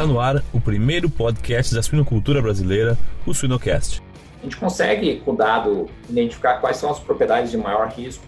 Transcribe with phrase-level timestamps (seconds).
[0.00, 2.96] Está no ar o primeiro podcast da suinocultura brasileira,
[3.26, 4.02] o Suinocast.
[4.40, 8.24] A gente consegue, com o dado, identificar quais são as propriedades de maior risco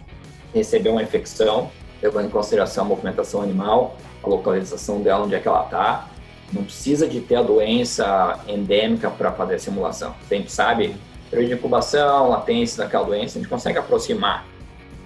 [0.53, 1.71] de receber uma infecção,
[2.03, 6.11] levando em consideração a movimentação animal, a localização dela, onde é que ela está.
[6.53, 10.15] Não precisa de ter a doença endêmica para fazer a simulação.
[10.31, 10.95] A gente sabe
[11.31, 14.45] período de incubação, latência daquela doença, a gente consegue aproximar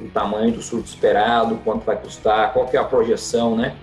[0.00, 3.76] o tamanho do surto esperado, quanto vai custar, qual que é a projeção, né?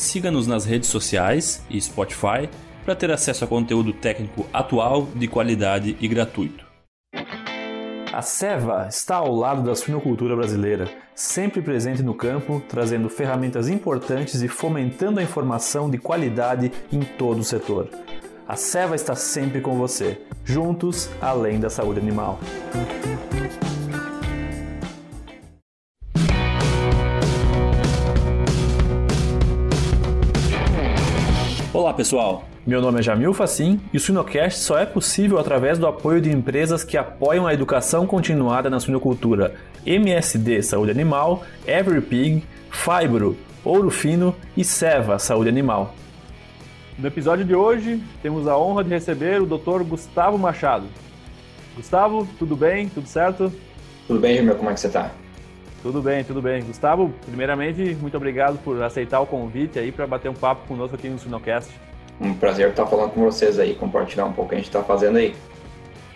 [0.00, 2.48] Siga-nos nas redes sociais e Spotify
[2.86, 6.64] para ter acesso a conteúdo técnico atual, de qualidade e gratuito.
[8.10, 14.40] A Seva está ao lado da suinocultura brasileira, sempre presente no campo, trazendo ferramentas importantes
[14.40, 17.90] e fomentando a informação de qualidade em todo o setor.
[18.48, 22.40] A Seva está sempre com você, juntos além da saúde animal.
[31.80, 35.86] Olá pessoal, meu nome é Jamil Facim e o Suinocast só é possível através do
[35.86, 39.54] apoio de empresas que apoiam a educação continuada na suinocultura
[39.86, 45.94] MSD Saúde Animal, EveryPig, Fibro, Ouro Fino e Seva Saúde Animal.
[46.98, 49.82] No episódio de hoje, temos a honra de receber o Dr.
[49.82, 50.84] Gustavo Machado.
[51.74, 52.90] Gustavo, tudo bem?
[52.90, 53.50] Tudo certo?
[54.06, 55.10] Tudo bem, Jamil, como é que você está?
[55.82, 56.62] Tudo bem, tudo bem.
[56.62, 61.08] Gustavo, primeiramente, muito obrigado por aceitar o convite aí para bater um papo conosco aqui
[61.08, 61.70] no Sinocast.
[62.20, 64.82] Um prazer estar falando com vocês aí, compartilhar um pouco o que a gente está
[64.82, 65.34] fazendo aí.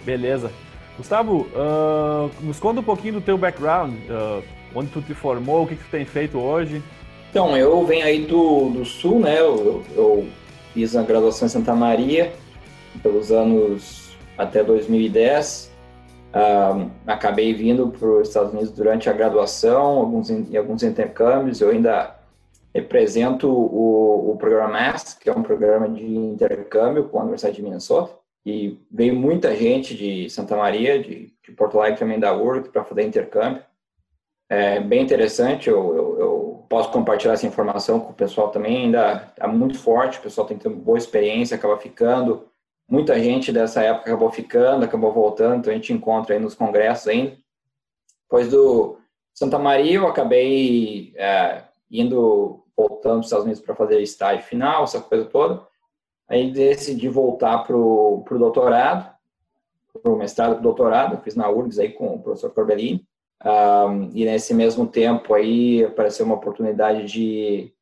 [0.04, 0.52] Beleza.
[0.98, 4.42] Gustavo, uh, nos conta um pouquinho do teu background, uh,
[4.74, 6.82] onde tu te formou, o que, que tu tem feito hoje.
[7.30, 9.40] Então, eu venho aí do, do Sul, né?
[9.40, 10.28] Eu, eu
[10.74, 12.32] fiz a graduação em Santa Maria
[13.02, 15.73] pelos anos até 2010
[17.06, 21.60] Acabei vindo para os Estados Unidos durante a graduação, alguns, em alguns intercâmbios.
[21.60, 22.16] Eu ainda
[22.74, 27.62] represento o, o programa MASS, que é um programa de intercâmbio com a Universidade de
[27.62, 28.18] Minnesota.
[28.44, 32.84] E veio muita gente de Santa Maria, de, de Porto Alegre também da URC, para
[32.84, 33.62] fazer intercâmbio.
[34.50, 38.86] É bem interessante, eu, eu, eu, posso compartilhar essa informação com o pessoal também.
[38.86, 42.46] Ainda está muito forte, o pessoal tem que ter uma boa experiência, acaba ficando
[42.88, 47.08] Muita gente dessa época acabou ficando, acabou voltando, então a gente encontra aí nos congressos
[47.08, 47.36] ainda.
[48.24, 48.98] Depois do
[49.32, 54.84] Santa Maria, eu acabei é, indo, voltando para os Estados Unidos para fazer estágio final,
[54.84, 55.66] essa coisa toda.
[56.28, 59.12] Aí decidi voltar para o doutorado,
[60.02, 63.04] para o mestrado para o doutorado, fiz na URGS aí com o professor Corbellini.
[63.44, 67.73] Um, e nesse mesmo tempo aí apareceu uma oportunidade de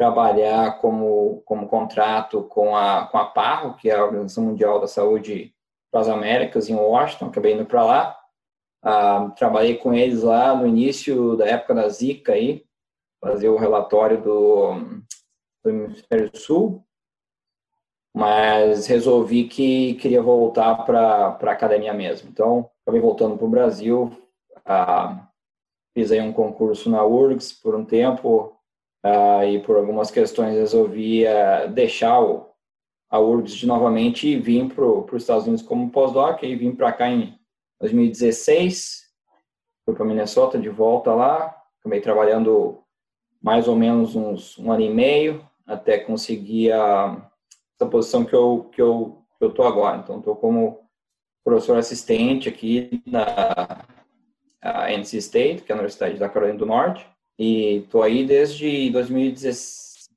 [0.00, 4.86] trabalhar como, como contrato com a, com a PARRO, que é a Organização Mundial da
[4.86, 5.54] Saúde
[5.92, 8.18] para as Américas, em Washington, acabei indo para lá.
[8.82, 12.64] Ah, trabalhei com eles lá no início da época da Zika, aí,
[13.22, 14.72] fazer o relatório do,
[15.62, 16.82] do Hemisfério Sul,
[18.16, 22.30] mas resolvi que queria voltar para a academia mesmo.
[22.30, 24.10] Então, acabei voltando para o Brasil,
[24.64, 25.28] ah,
[25.92, 28.56] fiz aí um concurso na URGS por um tempo,
[29.04, 32.50] uh, e por algumas questões resolvi uh, deixar o,
[33.08, 36.92] a URGS de novamente e vim para os Estados Unidos como pós-doc, e vim para
[36.92, 37.38] cá em
[37.80, 39.04] 2016,
[39.84, 42.82] fui para Minnesota de volta lá, acabei trabalhando
[43.42, 47.30] mais ou menos uns um ano e meio até conseguir a,
[47.74, 49.96] essa posição que eu que eu que eu tô agora.
[49.96, 50.80] Então estou como
[51.42, 53.84] professor assistente aqui na
[54.90, 57.08] NC State, que é a Universidade da Carolina do Norte,
[57.42, 60.10] e tô aí desde 2016,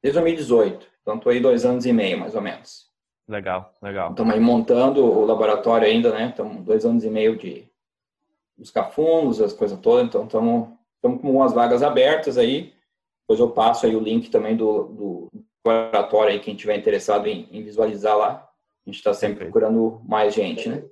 [0.00, 0.86] desde 2018.
[1.02, 2.88] Então tô aí dois anos e meio, mais ou menos.
[3.28, 4.10] Legal, legal.
[4.10, 6.28] Estamos aí montando o laboratório ainda, né?
[6.28, 7.68] Estamos dois anos e meio de
[8.56, 10.06] buscar fundos, as coisas todas.
[10.06, 12.74] Então estamos estamos com umas vagas abertas aí.
[13.22, 15.28] Depois eu passo aí o link também do, do
[15.66, 18.48] laboratório aí, quem tiver interessado em, em visualizar lá.
[18.86, 20.84] A gente está sempre procurando mais gente, né?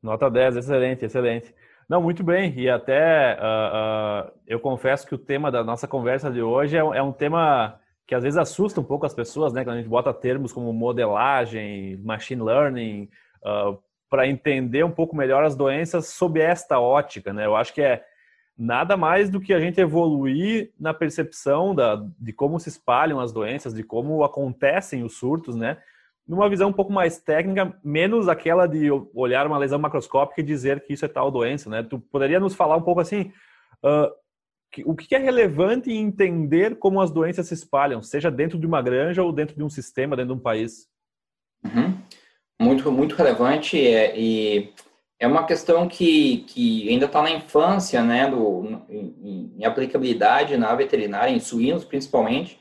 [0.00, 1.52] Nota 10, excelente, excelente.
[1.88, 2.52] Não, muito bem.
[2.58, 6.80] E até uh, uh, eu confesso que o tema da nossa conversa de hoje é,
[6.80, 9.64] é, um tema que às vezes assusta um pouco as pessoas, né?
[9.64, 13.08] Quando a gente bota termos como modelagem, machine learning,
[13.42, 13.76] uh, ah,
[14.10, 17.46] para entender um pouco melhor as doenças sob esta ótica, né?
[17.46, 18.04] Eu acho que é
[18.56, 23.32] nada mais do que a gente evoluir na percepção da, de como se espalham as
[23.32, 25.78] doenças, de como acontecem os surtos, né?
[26.28, 30.84] Numa visão um pouco mais técnica, menos aquela de olhar uma lesão macroscópica e dizer
[30.84, 31.82] que isso é tal doença, né?
[31.82, 33.32] Tu poderia nos falar um pouco assim,
[33.82, 34.12] uh,
[34.70, 38.66] que, o que é relevante em entender como as doenças se espalham, seja dentro de
[38.66, 40.86] uma granja ou dentro de um sistema, dentro de um país?
[41.64, 41.98] Uhum.
[42.60, 44.74] Muito, muito relevante é, e
[45.18, 50.74] é uma questão que, que ainda está na infância, né, do, em, em, aplicabilidade na
[50.74, 52.60] veterinária, em suínos principalmente,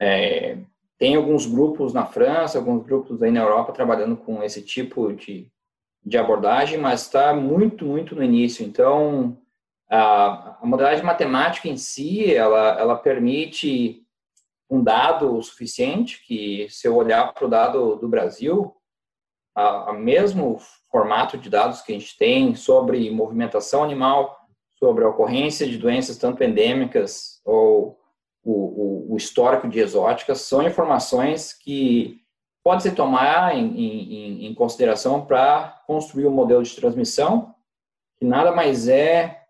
[0.00, 0.58] é,
[1.00, 5.50] tem alguns grupos na França, alguns grupos aí na Europa trabalhando com esse tipo de,
[6.04, 8.66] de abordagem, mas está muito, muito no início.
[8.66, 9.38] Então,
[9.88, 14.02] a, a modelagem matemática em si, ela, ela permite
[14.68, 18.76] um dado suficiente que, se eu olhar para o dado do Brasil,
[19.56, 20.58] a, a mesmo
[20.92, 24.38] formato de dados que a gente tem sobre movimentação animal,
[24.74, 27.99] sobre a ocorrência de doenças tanto endêmicas ou
[28.42, 32.20] o, o, o histórico de exóticas, são informações que
[32.62, 37.54] pode se tomar em, em, em consideração para construir um modelo de transmissão,
[38.18, 39.40] que nada mais é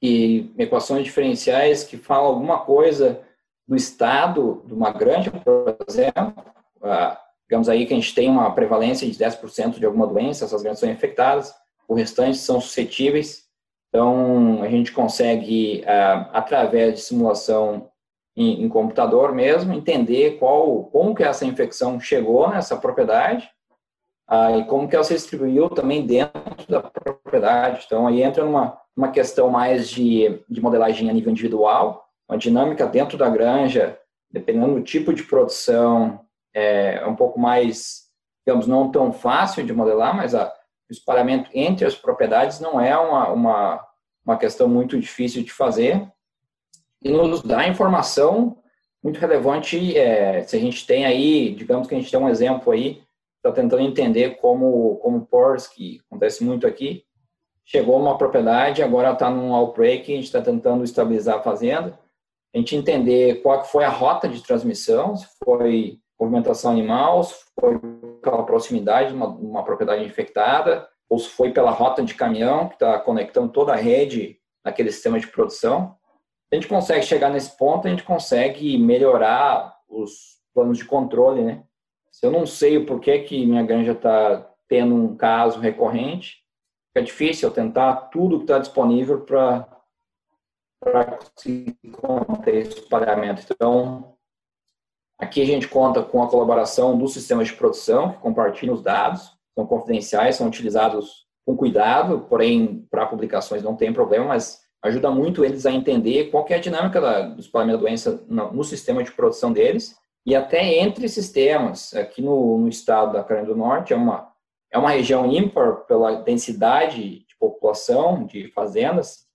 [0.00, 3.22] que equações diferenciais que falam alguma coisa
[3.66, 6.34] do estado de uma granja, por exemplo,
[6.82, 10.62] ah, digamos aí que a gente tem uma prevalência de 10% de alguma doença, essas
[10.62, 11.54] granjas são infectadas,
[11.88, 13.46] o restante são suscetíveis.
[13.88, 17.90] Então, a gente consegue, ah, através de simulação
[18.36, 23.48] em, em, computador mesmo, entender qual, como que essa infecção chegou nessa propriedade
[24.28, 27.84] ah, e como que ela se distribuiu também dentro da propriedade.
[27.86, 32.86] Então, aí entra numa uma questão mais de, de modelagem a nível individual, uma dinâmica
[32.86, 33.98] dentro da granja,
[34.30, 36.20] dependendo do tipo de produção,
[36.54, 38.06] é, um pouco mais,
[38.46, 42.96] digamos, não tão fácil de modelar, mas a, o espalhamento entre as propriedades não é
[42.96, 43.86] uma, uma,
[44.24, 46.10] uma questão muito difícil de fazer
[47.02, 48.58] e nos dá informação
[49.02, 49.96] muito relevante.
[49.96, 53.02] É, se a gente tem aí, digamos que a gente tem um exemplo aí,
[53.36, 57.04] está tentando entender como, como PORS, que acontece muito aqui,
[57.64, 61.98] chegou uma propriedade, agora está num outbreak, a gente está tentando estabilizar a fazenda,
[62.54, 67.78] a gente entender qual foi a rota de transmissão, se foi movimentação animal, se foi
[68.22, 72.74] pela proximidade de uma, uma propriedade infectada, ou se foi pela rota de caminhão, que
[72.74, 75.96] está conectando toda a rede naquele sistema de produção.
[76.50, 81.64] A gente consegue chegar nesse ponto, a gente consegue melhorar os planos de controle, né?
[82.10, 86.38] Se eu não sei o porquê que minha granja está tendo um caso recorrente,
[86.88, 89.66] fica difícil eu tentar tudo que está disponível para
[91.18, 93.44] conseguir conter esse pagamento.
[93.50, 94.16] Então,
[95.18, 99.34] Aqui a gente conta com a colaboração dos sistemas de produção, que compartilham os dados,
[99.54, 105.44] são confidenciais, são utilizados com cuidado, porém, para publicações não tem problema, mas ajuda muito
[105.44, 109.02] eles a entender qual é a dinâmica da, do espalhamento da doença no, no, sistema
[109.02, 111.94] de produção deles e até entre sistemas.
[111.94, 114.32] Aqui no, no estado da Carolina do Norte é uma,
[114.70, 119.26] é uma região ímpar pela densidade de população, de fazendas,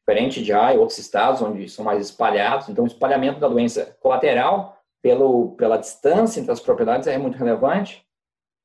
[0.00, 2.68] diferente de A e outros estados onde são mais espalhados.
[2.68, 8.06] Então, o espalhamento da doença colateral pelo, pela distância entre as propriedades é muito relevante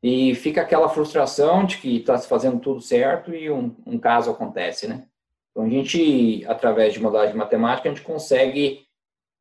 [0.04, 4.30] e fica aquela frustração de que está se fazendo tudo certo e um, um, caso
[4.30, 5.06] acontece, né?
[5.54, 8.86] Então, a gente, através de modalidade matemática, a gente consegue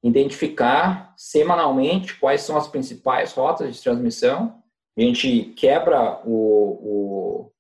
[0.04, 4.62] identificar semanalmente quais são as principais rotas de transmissão.
[4.96, 7.52] A gente quebra o, o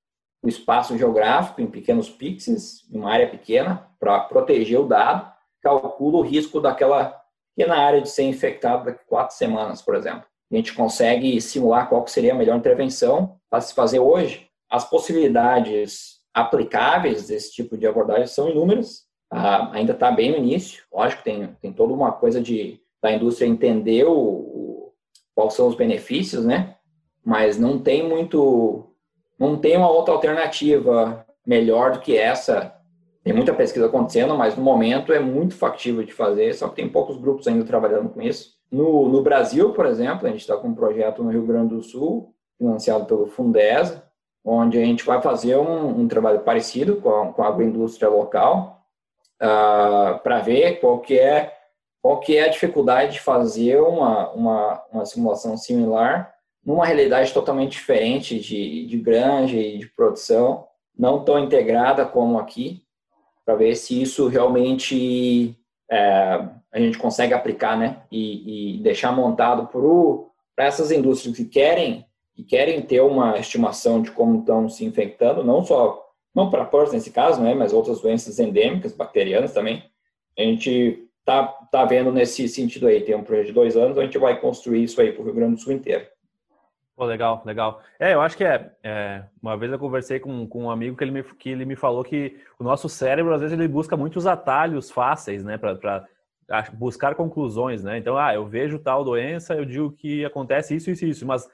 [0.42, 5.32] o espaço geográfico em pequenos pixels, em uma área pequena, para proteger o dado,
[5.62, 7.22] calcula o risco daquela
[7.54, 10.24] pequena área de ser infectado daqui a quatro semanas, por exemplo.
[10.50, 14.48] A gente consegue simular qual seria a melhor intervenção para se fazer hoje.
[14.68, 19.06] As possibilidades aplicáveis desse tipo de abordagem são inúmeras.
[19.30, 20.84] Ah, ainda está bem no início.
[20.92, 24.92] Lógico, tem, tem toda uma coisa de da indústria entender o, o,
[25.34, 26.76] quais são os benefícios, né?
[27.24, 28.88] Mas não tem muito
[29.38, 32.76] não tem uma outra alternativa melhor do que essa.
[33.24, 36.88] Tem muita pesquisa acontecendo, mas no momento é muito factível de fazer, só que tem
[36.88, 38.56] poucos grupos ainda trabalhando com isso.
[38.70, 41.82] No, no Brasil, por exemplo, a gente está com um projeto no Rio Grande do
[41.82, 44.04] Sul, financiado pelo Fundesa,
[44.44, 48.84] onde a gente vai fazer um, um trabalho parecido com a, com a agroindústria local,
[49.40, 51.58] uh, ah, para ver qual que é
[52.00, 56.34] qual que é a dificuldade de fazer uma, uma, uma simulação similar
[56.64, 60.66] numa realidade totalmente diferente de, de granja e de produção,
[60.98, 62.82] não tão integrada como aqui,
[63.44, 65.56] para ver se isso realmente
[65.90, 69.68] é, a gente consegue aplicar, né, e, e deixar montado
[70.54, 75.44] para essas indústrias que querem que querem ter uma estimação de como estão se infectando,
[75.44, 76.02] não só
[76.34, 79.84] não para PRRS nesse caso, né, mas outras doenças endêmicas, bacterianas também.
[80.38, 84.02] A gente tá tá vendo nesse sentido aí, tem um projeto de dois anos, a
[84.02, 86.06] gente vai construir isso aí para o Rio Grande do Sul inteiro.
[86.98, 87.82] Legal, legal.
[87.98, 91.02] É, eu acho que é, é, Uma vez eu conversei com, com um amigo que
[91.02, 94.26] ele, me, que ele me falou que o nosso cérebro, às vezes, ele busca muitos
[94.26, 96.06] atalhos fáceis, né, para
[96.74, 97.98] buscar conclusões, né?
[97.98, 101.48] Então, ah, eu vejo tal doença, eu digo que acontece isso, isso, isso, mas,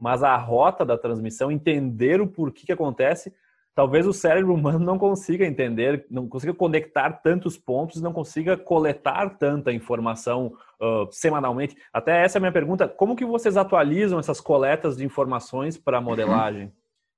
[0.00, 3.32] mas a rota da transmissão, entender o porquê que acontece,
[3.74, 9.38] talvez o cérebro humano não consiga entender, não consiga conectar tantos pontos, não consiga coletar
[9.38, 11.76] tanta informação uh, semanalmente.
[11.92, 16.00] Até essa é a minha pergunta: como que vocês atualizam essas coletas de informações para
[16.00, 16.72] modelagem?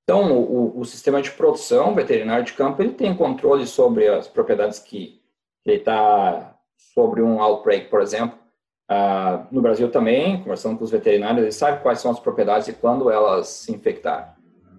[0.04, 4.80] Então, o, o, sistema de produção veterinário de campo ele tem controle sobre as propriedades
[4.80, 5.22] que
[5.64, 8.41] ele está sobre um outbreak, por exemplo.
[8.90, 12.72] Uh, no Brasil também, conversando com os veterinários, eles sabem quais são as propriedades e
[12.72, 14.32] quando elas se infectaram.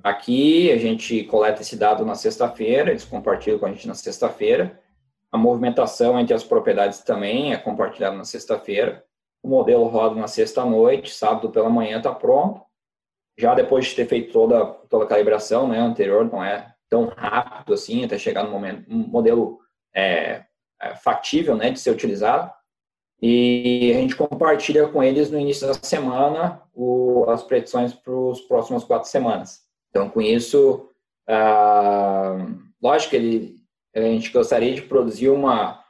[0.03, 4.79] Aqui a gente coleta esse dado na sexta-feira, eles compartilham com a gente na sexta-feira.
[5.31, 9.03] A movimentação entre as propriedades também é compartilhada na sexta-feira.
[9.41, 12.61] O modelo roda na sexta-noite, sábado pela manhã está pronto.
[13.37, 17.73] Já depois de ter feito toda, toda a calibração né, anterior, não é tão rápido
[17.73, 19.59] assim, até chegar no momento, um modelo
[19.95, 20.43] é,
[20.79, 22.51] é factível né, de ser utilizado.
[23.25, 28.41] E a gente compartilha com eles no início da semana o, as predições para os
[28.41, 29.61] próximas quatro semanas.
[29.89, 30.89] Então, com isso,
[31.25, 32.35] ah,
[32.81, 33.61] lógico ele,
[33.95, 35.81] a gente gostaria de produzir uma,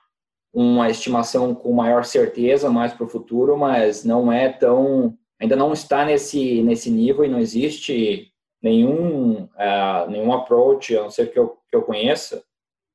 [0.54, 5.74] uma estimação com maior certeza mais para o futuro, mas não é tão, ainda não
[5.74, 11.40] está nesse, nesse nível e não existe nenhum, uh, nenhum approach, a não ser que
[11.40, 12.44] eu, que eu conheça,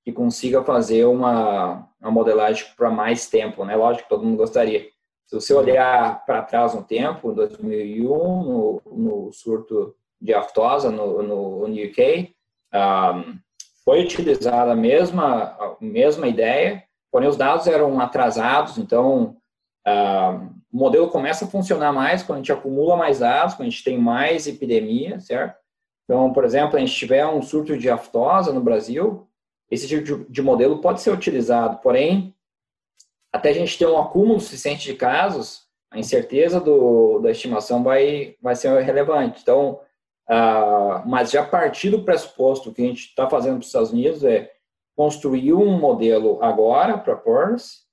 [0.09, 3.77] que consiga fazer uma, uma modelagem para mais tempo, né?
[3.77, 4.87] Lógico que todo mundo gostaria.
[5.27, 11.69] Se você olhar para trás um tempo, 2001, no, no surto de aftosa no, no,
[11.69, 12.35] no UK,
[12.73, 13.39] um,
[13.85, 19.37] foi utilizada a mesma, a mesma ideia, porém os dados eram atrasados, então
[19.87, 23.71] um, o modelo começa a funcionar mais quando a gente acumula mais dados, quando a
[23.71, 25.59] gente tem mais epidemia, certo?
[26.05, 29.28] Então, por exemplo, a gente tiver um surto de aftosa no Brasil,
[29.71, 32.35] esse tipo de, de modelo pode ser utilizado, porém,
[33.33, 38.37] até a gente ter um acúmulo suficiente de casos, a incerteza do, da estimação vai,
[38.41, 39.41] vai ser relevante.
[39.43, 39.81] Então,
[40.29, 44.25] ah, mas já partir do pressuposto que a gente está fazendo para os Estados Unidos
[44.25, 44.51] é
[44.95, 47.87] construir um modelo agora para PERS,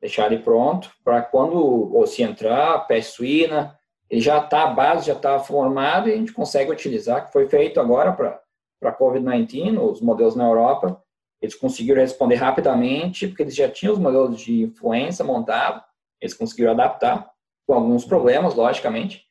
[0.00, 1.56] deixar ele pronto, para quando
[1.94, 6.16] ou se entrar, peste suína, ele já está, a base já está formada e a
[6.16, 8.40] gente consegue utilizar, que foi feito agora para
[8.82, 11.01] a COVID-19, os modelos na Europa,
[11.42, 15.82] eles conseguiram responder rapidamente, porque eles já tinham os modelos de influenza montados,
[16.20, 17.30] eles conseguiram adaptar,
[17.66, 19.26] com alguns problemas, logicamente.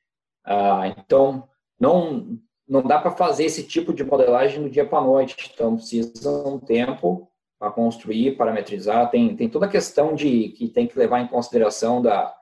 [0.45, 1.47] Ah, então,
[1.79, 2.37] não
[2.67, 6.47] não dá para fazer esse tipo de modelagem no dia para a noite, então precisa
[6.47, 11.19] um tempo para construir, parametrizar, tem, tem toda a questão de que tem que levar
[11.19, 12.33] em consideração da,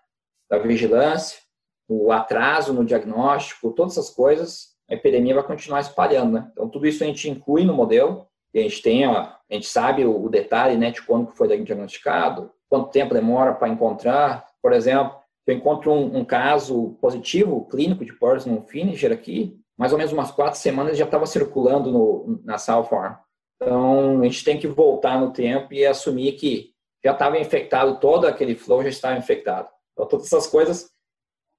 [0.48, 1.40] da vigilância,
[1.88, 6.48] o atraso no diagnóstico, todas essas coisas, a epidemia vai continuar espalhando, né?
[6.52, 10.06] Então tudo isso a gente inclui no modelo, a gente tem, a, a gente sabe
[10.06, 15.18] o, o detalhe, né, de quando foi diagnosticado, quanto tempo demora para encontrar, por exemplo,
[15.46, 20.32] eu encontro um, um caso positivo clínico de Parkinson Finisher aqui, mais ou menos umas
[20.32, 23.16] quatro semanas já estava circulando no, na South Farm.
[23.56, 26.72] Então, a gente tem que voltar no tempo e assumir que
[27.04, 29.68] já estava infectado, todo aquele flow já estava infectado.
[29.94, 30.90] Então, todas essas coisas,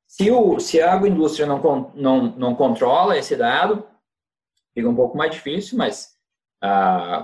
[0.06, 3.86] se, o, se a agroindústria não, não, não controla esse dado,
[4.74, 6.16] fica um pouco mais difícil, mas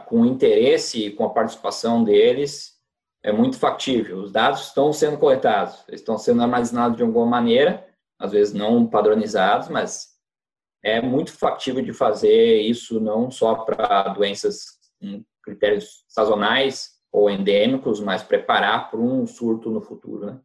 [0.06, 2.76] com interesse, com a participação deles,
[3.22, 4.18] é muito factível.
[4.18, 7.86] Os dados estão sendo coletados, estão sendo armazenados de alguma maneira,
[8.18, 10.16] às vezes não padronizados, mas
[10.82, 18.00] é muito factível de fazer isso não só para doenças com critérios sazonais ou endêmicos,
[18.00, 20.26] mas preparar para um surto no futuro.
[20.26, 20.38] Né?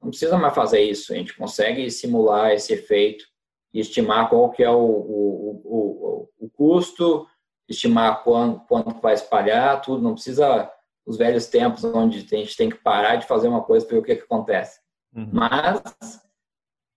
[0.00, 1.12] Não precisa mais fazer isso.
[1.12, 3.24] A gente consegue simular esse efeito
[3.72, 7.26] e estimar qual que é o, o, o, o custo,
[7.68, 10.02] estimar quanto, quanto vai espalhar, tudo.
[10.02, 10.70] Não precisa
[11.06, 14.00] os velhos tempos onde a gente tem que parar de fazer uma coisa para ver
[14.00, 14.80] o que, que acontece.
[15.14, 15.28] Uhum.
[15.32, 15.82] Mas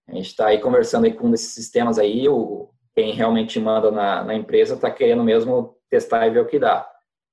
[0.07, 4.23] a gente está aí conversando aí com esses sistemas aí, o, quem realmente manda na,
[4.23, 6.87] na empresa está querendo mesmo testar e ver o que dá.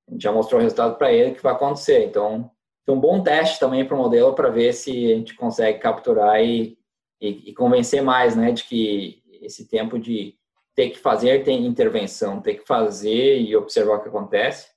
[0.09, 2.05] A gente já mostrou o resultado para ele que vai acontecer.
[2.05, 2.51] Então,
[2.85, 6.43] tem um bom teste também para o modelo para ver se a gente consegue capturar
[6.43, 6.77] e,
[7.21, 10.35] e, e, convencer mais, né, de que esse tempo de
[10.75, 14.71] ter que fazer tem intervenção, ter que fazer e observar o que acontece,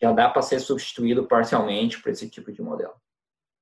[0.00, 2.92] já dá para ser substituído parcialmente por esse tipo de modelo.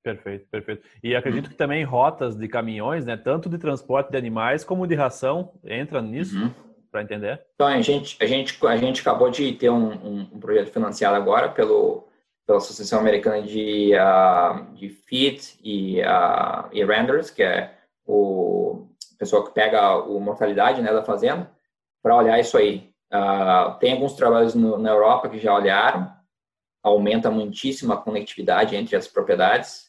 [0.02, 0.82] Perfeito, perfeito.
[1.02, 4.94] E acredito que também rotas de caminhões, né, tanto de transporte de animais como de
[4.94, 6.50] ração, entra nisso uhum.
[6.90, 7.42] para entender?
[7.54, 11.16] Então a gente a gente a gente acabou de ter um, um, um projeto financiado
[11.16, 12.08] agora pelo
[12.46, 17.74] pela Associação Americana de uh, de Feed e uh, e Renders, que é
[18.06, 18.86] o
[19.18, 21.50] pessoal que pega o mortalidade né da fazenda,
[22.02, 22.88] para olhar isso aí.
[23.12, 26.10] Uh, tem alguns trabalhos no, na Europa que já olharam,
[26.82, 29.88] aumenta muitíssimo a conectividade entre as propriedades.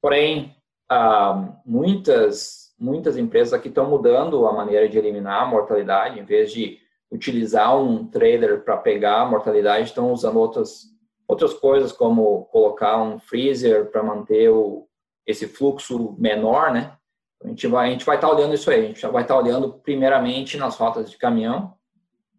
[0.00, 0.54] Porém,
[0.90, 6.52] ah, muitas, muitas empresas aqui estão mudando a maneira de eliminar a mortalidade, em vez
[6.52, 6.78] de
[7.10, 10.84] utilizar um trader para pegar a mortalidade, estão usando outras,
[11.26, 14.86] outras coisas, como colocar um freezer para manter o,
[15.26, 16.94] esse fluxo menor, né?
[17.42, 18.84] A gente vai a gente vai estar tá olhando isso aí.
[18.84, 21.77] A gente vai estar tá olhando primeiramente nas rotas de caminhão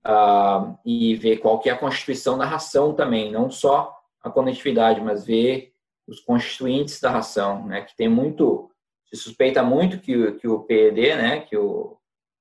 [0.05, 5.01] uh, e ver qual que é a constituição da ração também, não só a conectividade,
[5.01, 5.73] mas ver
[6.07, 7.81] os constituintes da ração, né?
[7.81, 8.69] Que tem muito,
[9.05, 11.41] se suspeita muito que, que o PED, né?
[11.41, 11.99] Que o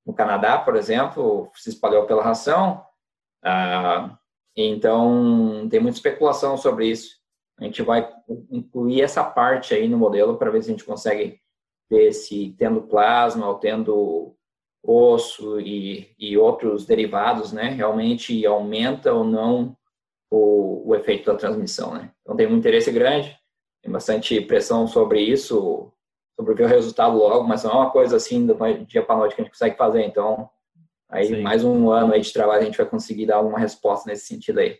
[0.08, 2.82] no Canadá, por exemplo, se espalhou pela ração.
[3.44, 4.16] Uh,
[4.56, 7.18] então tem muita especulação sobre isso.
[7.60, 8.10] A gente vai
[8.50, 11.38] incluir essa parte aí no modelo para ver se a gente consegue
[11.90, 14.34] ver se tendo plasma ou tendo
[14.82, 19.76] osso e, e outros derivados, né, realmente aumenta ou não
[20.30, 22.10] o, o efeito da transmissão, né.
[22.22, 23.36] Então tem um interesse grande,
[23.82, 25.92] tem bastante pressão sobre isso,
[26.36, 29.34] sobre ver o resultado logo, mas não é uma coisa assim do dia para noite
[29.34, 30.04] que a gente consegue fazer.
[30.04, 30.48] Então,
[31.10, 31.42] aí Sim.
[31.42, 34.60] mais um ano aí de trabalho a gente vai conseguir dar alguma resposta nesse sentido
[34.60, 34.78] aí.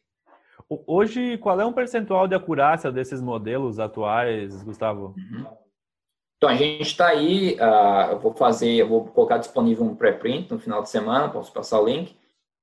[0.87, 5.15] Hoje, qual é um percentual de acurácia desses modelos atuais, Gustavo?
[5.17, 5.47] Uhum.
[6.39, 10.49] Então, a gente está aí, uh, eu vou fazer, eu vou colocar disponível um pré-print
[10.53, 12.13] no final de semana, posso passar o link.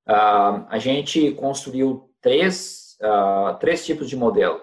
[0.07, 4.61] Uh, a gente construiu três, uh, três tipos de modelo,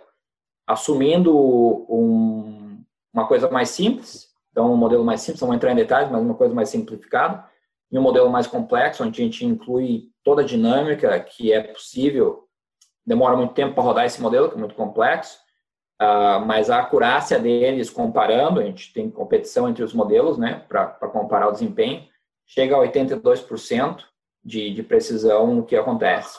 [0.66, 5.76] assumindo um, uma coisa mais simples, então um modelo mais simples, não vou entrar em
[5.76, 7.46] detalhes, mas uma coisa mais simplificada,
[7.90, 12.48] e um modelo mais complexo, onde a gente inclui toda a dinâmica que é possível,
[13.04, 15.38] demora muito tempo para rodar esse modelo, que é muito complexo,
[16.02, 20.88] Uh, mas a acurácia deles, comparando, a gente tem competição entre os modelos, né, para
[21.08, 22.04] comparar o desempenho,
[22.44, 24.02] chega a 82%
[24.44, 26.38] de, de precisão no que acontece.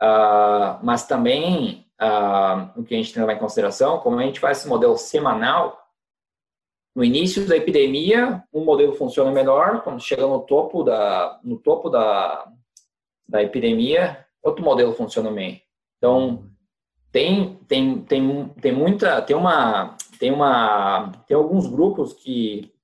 [0.00, 4.22] Uh, mas também, uh, o que a gente tem que levar em consideração, como a
[4.22, 5.82] gente faz esse modelo semanal,
[6.94, 11.90] no início da epidemia, um modelo funciona melhor, quando chega no topo da, no topo
[11.90, 12.48] da,
[13.26, 15.60] da epidemia, outro modelo funciona bem.
[15.96, 16.48] Então,
[17.14, 22.74] tem tem tem tem muita tem uma tem uma tem alguns grupos que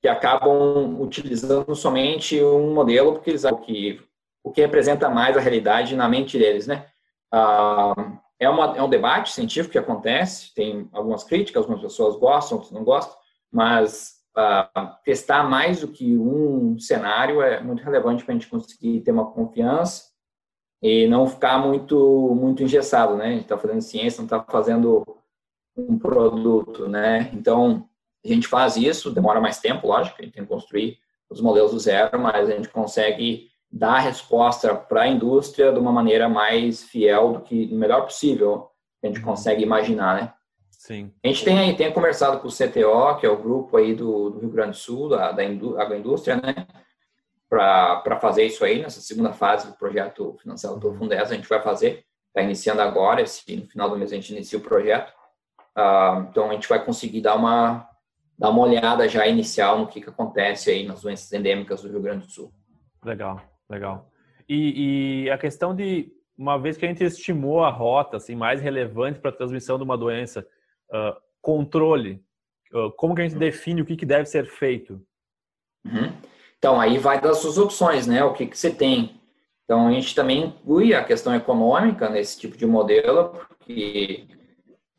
[0.00, 4.00] que acabam utilizando somente um modelo porque eles que
[4.40, 6.86] o que representa mais a realidade na mente deles, né?
[7.32, 12.58] Ah, é, uma, é um debate científico que acontece, tem algumas críticas, algumas pessoas gostam,
[12.58, 13.16] outras não gostam,
[13.50, 19.00] mas ah, testar mais do que um cenário é muito relevante para a gente conseguir
[19.00, 20.13] ter uma confiança
[20.84, 23.24] e não ficar muito muito engessado, né?
[23.24, 25.02] A gente está fazendo ciência, não está fazendo
[25.74, 27.30] um produto, né?
[27.32, 27.88] Então
[28.22, 30.98] a gente faz isso, demora mais tempo, lógico, a gente tem que construir
[31.30, 35.78] os modelos do zero, mas a gente consegue dar a resposta para a indústria de
[35.78, 38.68] uma maneira mais fiel do que o melhor possível
[39.00, 39.24] que a gente uhum.
[39.24, 40.32] consegue imaginar, né?
[40.70, 41.10] Sim.
[41.24, 44.28] A gente tem aí, tem conversado com o CTO, que é o grupo aí do,
[44.28, 46.66] do Rio Grande do Sul, da, da agroindústria, né?
[47.54, 51.62] Para fazer isso aí, nessa segunda fase do projeto financiado pelo Fundes, a gente vai
[51.62, 55.12] fazer, está iniciando agora, esse, no final do mês a gente inicia o projeto,
[55.76, 57.88] uh, então a gente vai conseguir dar uma,
[58.36, 62.02] dar uma olhada já inicial no que, que acontece aí nas doenças endêmicas do Rio
[62.02, 62.52] Grande do Sul.
[63.04, 64.10] Legal, Legal.
[64.48, 68.60] E, e, a questão de, uma vez que a gente estimou a rota assim, mais
[68.60, 70.46] relevante para a transmissão de uma doença,
[70.90, 72.22] uh, controle,
[72.72, 75.00] uh, como que a gente define o que, que deve ser feito?
[75.84, 76.12] Uhum.
[76.58, 78.24] Então, aí vai das suas opções, né?
[78.24, 79.20] O que, que você tem.
[79.64, 84.26] Então, a gente também inclui a questão econômica nesse tipo de modelo, porque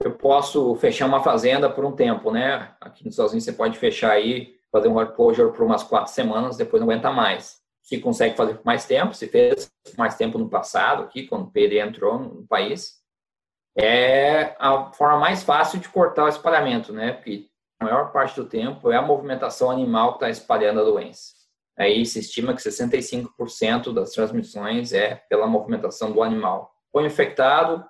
[0.04, 2.74] eu posso fechar uma fazenda por um tempo, né?
[2.82, 6.12] Aqui nos Estados Unidos você pode fechar aí, fazer um hard closure por umas quatro
[6.12, 7.62] semanas, depois não aguenta mais.
[7.82, 11.52] Se consegue fazer por mais tempo, se fez mais tempo no passado, aqui, quando o
[11.52, 12.96] PD entrou no país,
[13.78, 17.13] é a forma mais fácil de cortar o espalhamento, né?
[17.13, 17.48] Porque
[17.80, 21.35] a maior parte do tempo é a movimentação animal que está espalhando a doença.
[21.78, 27.84] Aí se estima que 65% das transmissões é pela movimentação do animal, ou infectado,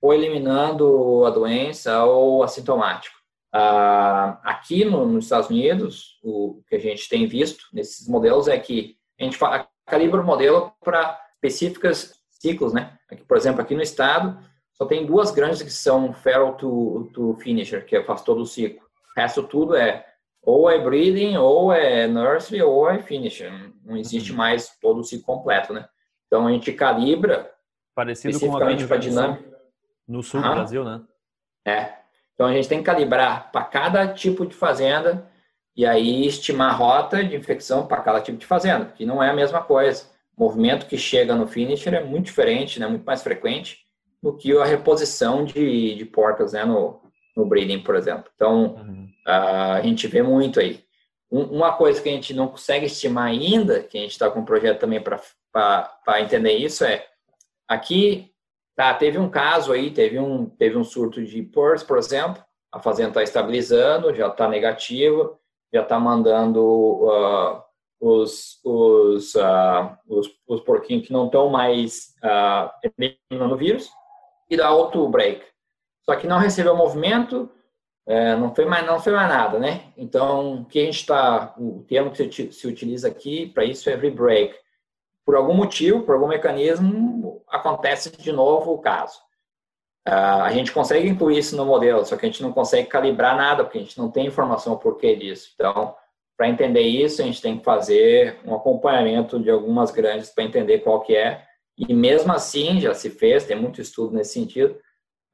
[0.00, 3.16] ou eliminando a doença, ou assintomático.
[3.52, 8.58] Ah, aqui no, nos Estados Unidos, o que a gente tem visto nesses modelos é
[8.58, 12.98] que a gente fala, calibra o modelo para específicas ciclos, né?
[13.10, 14.38] Aqui, por exemplo, aqui no estado,
[14.74, 18.86] só tem duas grandes que são feral to, to finisher, que faz todo o ciclo.
[19.16, 20.04] O resto tudo é
[20.48, 23.52] ou é breeding, ou é nursery, ou é finisher.
[23.84, 24.38] Não existe uhum.
[24.38, 25.86] mais todo o ciclo completo, né?
[26.26, 27.52] Então a gente calibra
[27.94, 29.58] parecido com a dinâmica
[30.06, 31.02] no sul do Brasil, né?
[31.66, 31.92] É.
[32.32, 35.30] Então a gente tem que calibrar para cada tipo de fazenda
[35.76, 39.28] e aí estimar a rota de infecção para cada tipo de fazenda, que não é
[39.28, 40.06] a mesma coisa.
[40.34, 42.86] O movimento que chega no finisher é muito diferente, né?
[42.86, 43.80] Muito mais frequente
[44.22, 46.64] do que a reposição de, de porcas, né?
[46.64, 47.02] No,
[47.36, 48.30] no breeding, por exemplo.
[48.34, 49.07] Então, uhum.
[49.28, 50.82] A gente vê muito aí.
[51.30, 54.44] uma coisa que a gente não consegue estimar ainda, que a gente está com um
[54.44, 57.06] projeto também para entender isso, é
[57.68, 58.32] aqui
[58.74, 62.78] tá, teve um caso aí, teve um, teve um surto de PORS, por exemplo, a
[62.78, 65.36] fazenda está estabilizando, já está negativa,
[65.72, 67.62] já está mandando uh,
[68.00, 73.90] os, os, uh, os, os porquinhos que não estão mais uh, eliminando o vírus
[74.48, 75.44] e dá outro break.
[76.04, 77.50] Só que não recebeu movimento,
[78.08, 79.82] é, não foi mais não foi mais nada, né?
[79.94, 83.94] Então, o que a gente está, o termo que se, utiliza aqui para isso é
[83.94, 84.54] rebreak.
[85.26, 89.18] Por algum motivo, por algum mecanismo, acontece de novo o caso.
[90.08, 93.36] Uh, a gente consegue incluir isso no modelo, só que a gente não consegue calibrar
[93.36, 95.50] nada, porque a gente não tem informação o porquê disso.
[95.54, 95.94] Então,
[96.34, 100.78] para entender isso, a gente tem que fazer um acompanhamento de algumas grandes para entender
[100.78, 101.44] qual que é.
[101.76, 104.80] E mesmo assim, já se fez, tem muito estudo nesse sentido,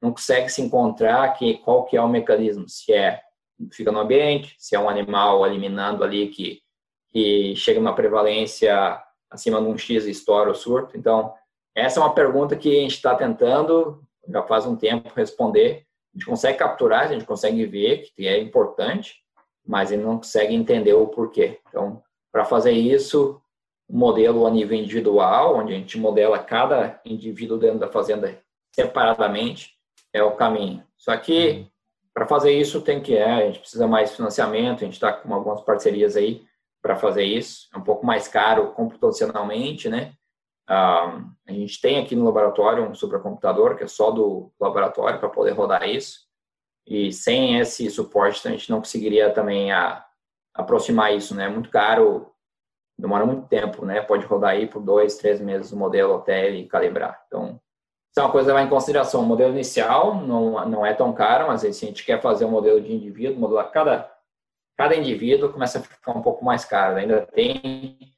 [0.05, 3.21] não consegue se encontrar que, qual que é o mecanismo, se é
[3.71, 6.61] fica no ambiente, se é um animal eliminando ali que,
[7.09, 10.97] que chega uma prevalência acima de um X e estoura o surto.
[10.97, 11.33] Então,
[11.73, 15.85] essa é uma pergunta que a gente está tentando, já faz um tempo, responder.
[16.13, 19.15] A gente consegue capturar, a gente consegue ver que é importante,
[19.65, 21.59] mas ele não consegue entender o porquê.
[21.67, 23.41] Então, para fazer isso,
[23.89, 28.37] modelo a nível individual, onde a gente modela cada indivíduo dentro da fazenda
[28.73, 29.75] separadamente,
[30.15, 30.83] é o caminho.
[30.97, 31.67] Só que uhum.
[32.13, 35.33] para fazer isso tem que é, a gente precisa mais financiamento, a gente está com
[35.33, 36.45] algumas parcerias aí
[36.81, 37.67] para fazer isso.
[37.73, 40.13] É um pouco mais caro computacionalmente, né?
[40.67, 45.51] a gente tem aqui no laboratório um supercomputador que é só do laboratório para poder
[45.51, 46.21] rodar isso.
[46.87, 50.03] E sem esse suporte a gente não conseguiria também a,
[50.55, 51.45] aproximar isso, né?
[51.45, 52.31] É muito caro,
[52.97, 54.01] demora muito tempo, né?
[54.01, 57.23] Pode rodar aí por dois, três meses o modelo até ele calibrar.
[57.27, 57.59] Então,
[58.15, 59.21] isso é uma coisa a levar em consideração.
[59.21, 62.49] O modelo inicial não, não é tão caro, mas se a gente quer fazer um
[62.49, 64.09] modelo de indivíduo, modelar cada,
[64.77, 66.95] cada indivíduo, começa a ficar um pouco mais caro.
[66.95, 68.15] Ainda tem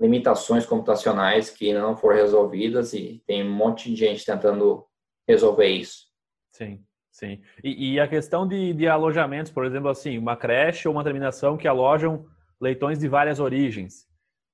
[0.00, 4.86] limitações computacionais que ainda não foram resolvidas e tem um monte de gente tentando
[5.26, 6.06] resolver isso.
[6.52, 7.42] Sim, sim.
[7.64, 11.56] E, e a questão de, de alojamentos, por exemplo, assim, uma creche ou uma terminação
[11.56, 12.26] que alojam
[12.60, 14.06] leitões de várias origens.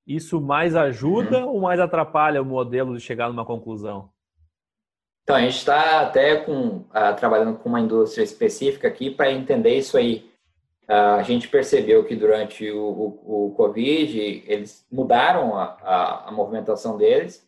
[0.07, 1.57] Isso mais ajuda uhum.
[1.57, 4.11] ou mais atrapalha o modelo de chegar numa conclusão?
[5.29, 9.77] Então, a gente está até com, uh, trabalhando com uma indústria específica aqui para entender
[9.77, 10.27] isso aí.
[10.88, 16.33] Uh, a gente percebeu que durante o, o, o Covid, eles mudaram a, a, a,
[16.33, 17.47] movimentação deles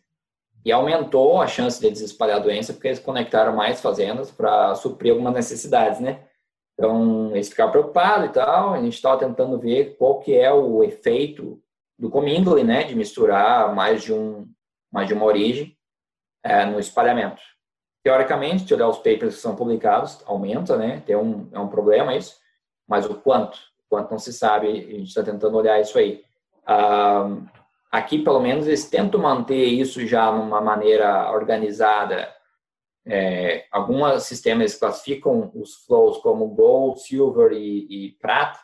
[0.63, 5.13] e aumentou a chance deles espalhar a doença porque eles conectaram mais fazendas para suprir
[5.13, 6.19] algumas necessidades, né?
[6.75, 10.83] Então, eles ficaram preocupados e tal, a gente estava tentando ver qual que é o
[10.83, 11.59] efeito
[11.97, 14.47] do commingle, né, de misturar mais de, um,
[14.91, 15.75] mais de uma origem
[16.43, 17.41] é, no espalhamento.
[18.03, 21.01] Teoricamente, se olhar os papers que são publicados, aumenta, né?
[21.05, 22.35] Tem um, é um problema isso,
[22.87, 23.57] mas o quanto?
[23.85, 26.23] O quanto não se sabe, a gente está tentando olhar isso aí.
[26.65, 27.29] Ah,
[27.91, 32.33] aqui, pelo menos, eles tentam manter isso já numa maneira organizada.
[33.05, 38.59] É, alguns sistemas classificam os flows como gold, silver e, e prata,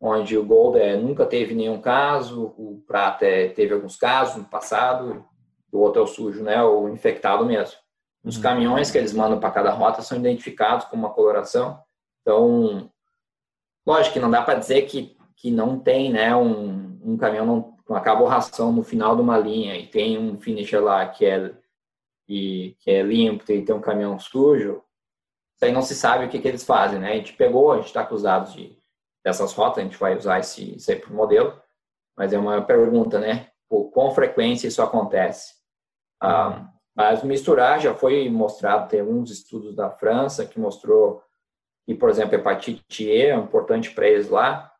[0.00, 4.44] onde o Gold é, nunca teve nenhum caso, o Prata é, teve alguns casos no
[4.44, 5.24] passado,
[5.70, 7.78] o outro é o sujo, né, o infectado mesmo.
[8.24, 8.42] Os uhum.
[8.42, 11.82] caminhões que eles mandam para cada rota são identificados com uma coloração.
[12.20, 12.90] Então,
[13.86, 17.76] lógico que não dá para dizer que, que não tem, né, um, um caminhão não,
[17.84, 21.54] com a carborração no final de uma linha e tem um finisher lá que é,
[22.28, 24.82] e, que é limpo e tem um caminhão sujo.
[25.56, 27.12] Isso aí não se sabe o que, que eles fazem, né?
[27.12, 28.78] A gente pegou, a gente está com os dados de,
[29.24, 31.60] dessas rotas, a gente vai usar esse, esse aí para o modelo,
[32.16, 33.50] mas é uma pergunta, né?
[33.68, 35.54] Com quão frequência isso acontece?
[36.22, 36.70] Ah,
[37.00, 41.24] mas misturar já foi mostrado, tem alguns estudos da França que mostrou
[41.86, 44.70] que, por exemplo, hepatite E é importante para eles lá.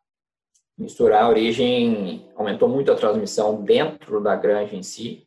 [0.77, 5.27] Misturar a origem aumentou muito a transmissão dentro da granja em si.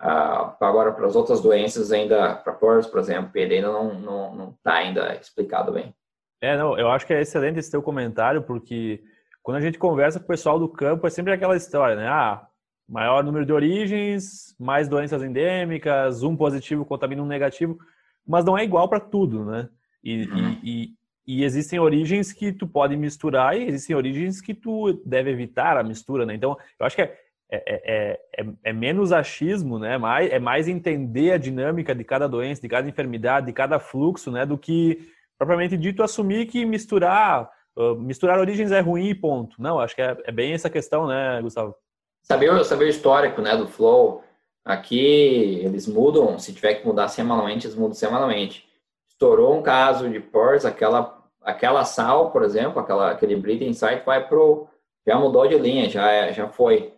[0.00, 4.00] Ah, agora, para as outras doenças, ainda, para PORS, por exemplo, PD ainda não está
[4.00, 5.92] não, não tá ainda explicado bem.
[6.40, 9.02] É, não, eu acho que é excelente esse teu comentário, porque
[9.42, 12.06] quando a gente conversa com o pessoal do campo, é sempre aquela história, né?
[12.06, 12.46] Ah,
[12.88, 17.78] maior número de origens, mais doenças endêmicas, um positivo contamina um negativo,
[18.26, 19.68] mas não é igual para tudo, né?
[20.02, 20.58] E, uhum.
[20.62, 20.94] e,
[21.26, 25.76] e, e, existem origens que tu pode misturar e existem origens que tu deve evitar
[25.76, 26.34] a mistura, né?
[26.34, 27.16] Então, eu acho que é,
[27.50, 29.98] é, é, é, é menos achismo, né?
[29.98, 34.30] Mais, é mais entender a dinâmica de cada doença, de cada enfermidade, de cada fluxo,
[34.30, 34.46] né?
[34.46, 39.60] Do que propriamente dito, assumir que misturar, uh, misturar origens é ruim ponto.
[39.60, 41.74] Não, acho que é, é, bem essa questão, né, Gustavo?
[42.22, 44.22] Saber, saber o histórico, né, do flow.
[44.64, 48.68] Aqui eles mudam, se tiver que mudar semanalmente, eles mudam semanalmente.
[49.08, 54.26] Estourou um caso de PORS, aquela, aquela sal, por exemplo, aquela, aquele breathing site vai
[54.26, 54.68] pro,
[55.06, 56.94] já mudou de linha, já, é, já foi.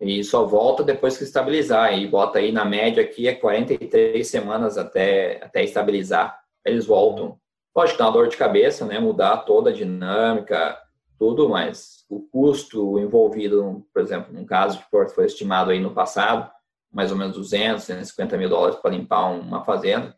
[0.00, 1.96] E só volta depois que estabilizar.
[1.96, 6.40] E bota aí na média aqui é 43 semanas até, até estabilizar.
[6.64, 7.38] Eles voltam.
[7.72, 8.98] Pode dar uma dor de cabeça, né?
[8.98, 10.76] Mudar toda a dinâmica,
[11.18, 15.94] tudo, mas o custo envolvido, por exemplo, num caso de Porto foi estimado aí no
[15.94, 16.50] passado,
[16.90, 20.16] mais ou menos 200, 150 mil dólares para limpar uma fazenda.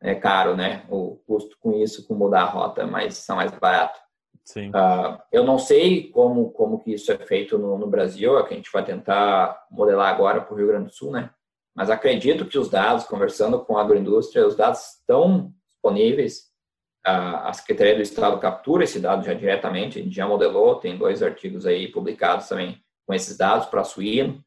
[0.00, 0.84] É caro, né?
[0.88, 3.98] O custo com isso, com mudar a rota, mais, é mais barato.
[4.44, 4.68] Sim.
[4.68, 8.54] Uh, eu não sei como, como que isso é feito no, no Brasil, é que
[8.54, 11.30] a gente vai tentar modelar agora para o Rio Grande do Sul, né?
[11.74, 16.44] Mas acredito que os dados, conversando com a agroindústria, os dados estão disponíveis
[17.06, 21.22] a, Secretaria do Estado captura esse dado já diretamente, a gente já modelou, tem dois
[21.22, 24.44] artigos aí publicados também com esses dados para suíno,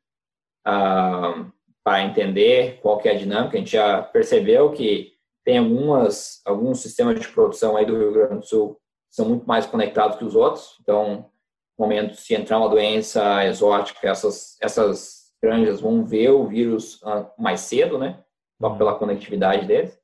[0.63, 3.55] para entender qual que é a dinâmica.
[3.55, 5.13] A gente já percebeu que
[5.45, 9.45] tem algumas, alguns sistemas de produção aí do Rio Grande do Sul que são muito
[9.45, 10.77] mais conectados que os outros.
[10.81, 11.31] Então,
[11.77, 17.31] no momento, se entrar uma doença exótica, essas, essas granjas vão ver o vírus ah,
[17.37, 18.21] mais cedo, né?
[18.61, 19.97] Só pela conectividade deles.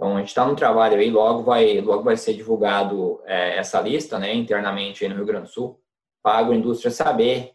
[0.00, 3.78] Então, a gente está no trabalho aí, logo vai, logo vai ser divulgado é, essa
[3.82, 5.78] lista, né, internamente aí no Rio Grande do Sul,
[6.22, 7.52] para a agroindústria saber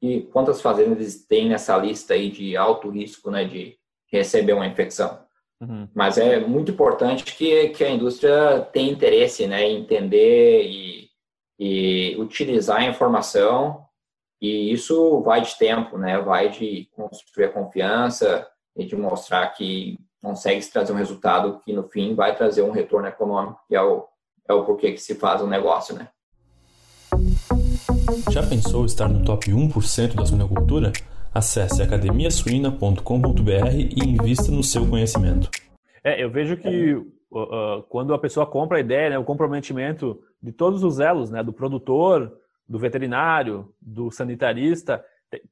[0.00, 3.76] e quantas fazendas têm nessa lista aí de alto risco, né, de
[4.06, 5.18] receber uma infecção.
[5.60, 5.88] Uhum.
[5.92, 11.10] Mas é muito importante que, que a indústria tenha interesse, né, em entender e,
[11.58, 13.84] e utilizar a informação
[14.40, 19.98] e isso vai de tempo, né, vai de construir a confiança e de mostrar que
[20.22, 24.06] consegue trazer um resultado que no fim vai trazer um retorno econômico, que é o,
[24.48, 26.08] é o porquê que se faz o negócio, né?
[28.30, 30.92] Já pensou estar no top 1% da suinocultura?
[31.32, 35.48] Acesse academiasuina.com.br e invista no seu conhecimento.
[36.02, 40.20] É, eu vejo que uh, uh, quando a pessoa compra a ideia, né, o comprometimento
[40.42, 42.36] de todos os elos, né, do produtor,
[42.68, 45.04] do veterinário, do sanitarista,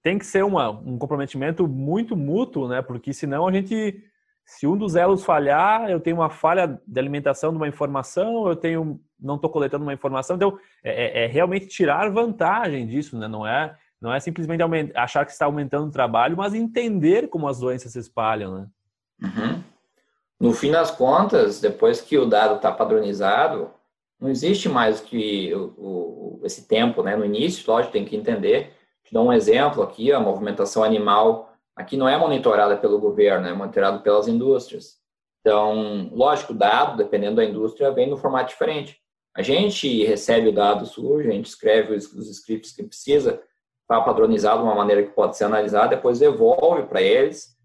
[0.03, 4.03] tem que ser uma, um comprometimento muito mútuo, né, porque senão a gente
[4.49, 8.57] se um dos elos falhar, eu tenho uma falha de alimentação de uma informação, eu
[8.57, 13.29] tenho não estou coletando uma informação, então é, é, é, realmente tirar vantagem disso, né?
[13.29, 14.63] Não é não é simplesmente
[14.95, 18.67] achar que está aumentando o trabalho, mas entender como as doenças se espalham, né?
[19.23, 19.63] Uhum.
[20.41, 23.71] No fim das contas, depois que o dado está padronizado,
[24.19, 27.17] não existe mais que o, o, esse tempo, né?
[27.17, 28.73] No início, lógico, tem que entender.
[29.05, 33.53] Te dou um exemplo aqui, a movimentação animal aqui não é monitorada pelo governo, é
[33.53, 34.99] monitorado pelas indústrias.
[35.41, 38.99] Então, lógico, dado, dependendo da indústria, vem no formato diferente.
[39.37, 43.41] A gente recebe o dado sujo, a gente escreve os, os scripts que precisa,
[43.83, 47.57] está padronizado de uma maneira que pode ser analisada, depois devolve para eles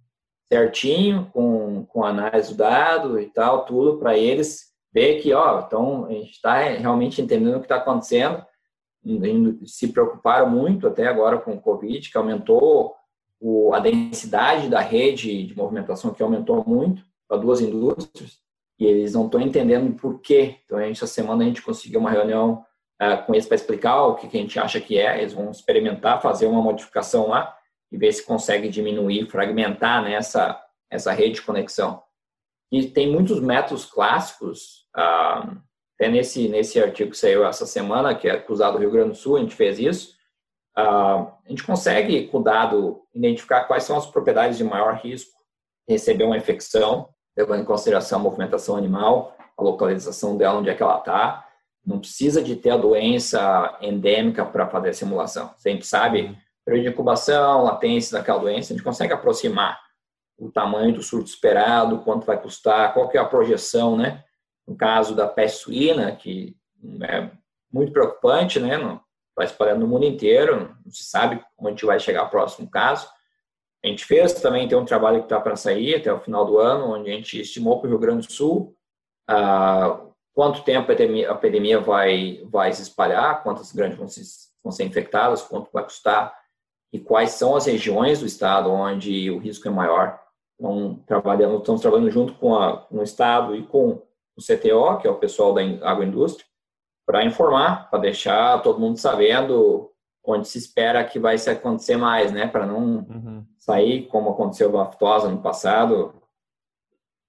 [0.47, 6.05] certinho, com, com análise do dado e tal, tudo para eles ver que, ó, então
[6.05, 8.45] a gente está realmente entendendo o que está acontecendo,
[9.65, 12.95] se preocuparam muito até agora com o Covid, que aumentou
[13.45, 18.39] o, a densidade da rede de movimentação que aumentou muito para duas indústrias
[18.79, 20.59] e eles não estão entendendo por quê.
[20.63, 22.65] Então, a gente, essa semana a gente conseguiu uma reunião
[23.01, 25.19] uh, com eles para explicar o que, que a gente acha que é.
[25.19, 27.53] Eles vão experimentar, fazer uma modificação lá
[27.91, 30.57] e ver se consegue diminuir, fragmentar né, essa,
[30.89, 32.01] essa rede de conexão.
[32.71, 35.61] E tem muitos métodos clássicos, uh,
[35.95, 39.15] até nesse, nesse artigo que saiu essa semana, que é usado do Rio Grande do
[39.15, 40.15] Sul, a gente fez isso.
[40.77, 45.31] Uh, a gente consegue, com o dado, identificar quais são as propriedades de maior risco
[45.87, 50.75] de receber uma infecção, levando em consideração a movimentação animal, a localização dela, onde é
[50.75, 51.47] que ela está.
[51.85, 55.53] Não precisa de ter a doença endêmica para fazer a simulação.
[55.63, 59.79] A gente sabe período de incubação, latência daquela doença, a gente consegue aproximar
[60.37, 64.23] o tamanho do surto esperado, quanto vai custar, qual que é a projeção, né?
[64.67, 66.55] No caso da peste suína, que
[67.01, 67.29] é
[67.71, 68.77] muito preocupante, né?
[69.35, 73.07] Vai espalhando no mundo inteiro, não se sabe gente vai chegar ao próximo caso.
[73.83, 76.57] A gente fez também, tem um trabalho que está para sair até o final do
[76.57, 78.75] ano, onde a gente estimou para o Rio Grande do Sul
[79.27, 80.01] ah,
[80.33, 84.21] quanto tempo a epidemia, a epidemia vai, vai se espalhar, quantas grandes vão, se,
[84.63, 86.33] vão ser infectadas, quanto vai custar
[86.91, 90.19] e quais são as regiões do estado onde o risco é maior.
[90.59, 94.01] Então, trabalhando, estamos trabalhando junto com, a, com o estado e com
[94.35, 96.45] o CTO, que é o pessoal da agroindústria,
[97.05, 99.91] para informar, para deixar todo mundo sabendo
[100.25, 102.47] onde se espera que vai se acontecer mais, né?
[102.47, 103.45] Para não uhum.
[103.57, 106.13] sair como aconteceu com a aftosa no passado,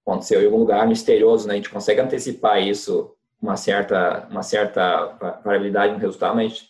[0.05, 1.55] aconteceu em algum lugar misterioso, né?
[1.55, 5.07] A gente consegue antecipar isso, uma certa, uma certa
[5.43, 6.69] variabilidade no resultado, mas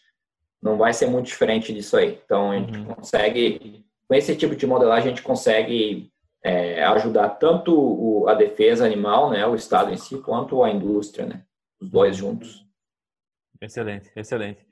[0.62, 2.20] não vai ser muito diferente disso aí.
[2.26, 2.86] Então, a gente uhum.
[2.86, 6.12] consegue, com esse tipo de modelagem, a gente consegue
[6.44, 11.28] é, ajudar tanto o, a defesa animal, né, o Estado em si, quanto a indústria,
[11.28, 11.44] né?
[11.80, 12.65] Os dois juntos.
[13.62, 14.66] Excelente, excelente.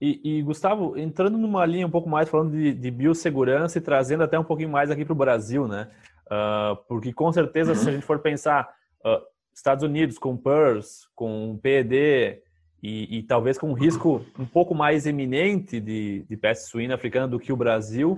[0.00, 4.24] E, e, Gustavo, entrando numa linha um pouco mais falando de, de biossegurança e trazendo
[4.24, 5.88] até um pouquinho mais aqui para o Brasil, né?
[6.26, 7.76] Uh, porque com certeza, uhum.
[7.76, 8.68] se a gente for pensar
[9.04, 9.20] uh,
[9.54, 12.42] Estados Unidos com PERS, com PED
[12.82, 17.28] e, e, talvez com um risco um pouco mais eminente de, de peste suína africana
[17.28, 18.16] do que o Brasil,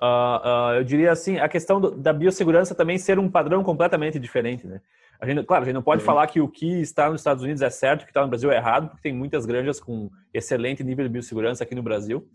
[0.00, 4.66] uh, eu diria assim, a questão do, da biossegurança também ser um padrão completamente diferente,
[4.66, 4.80] né?
[5.20, 6.06] A gente, claro, a gente não pode uhum.
[6.06, 8.50] falar que o que está nos Estados Unidos é certo, o que está no Brasil
[8.50, 12.26] é errado, porque tem muitas granjas com excelente nível de biossegurança aqui no Brasil.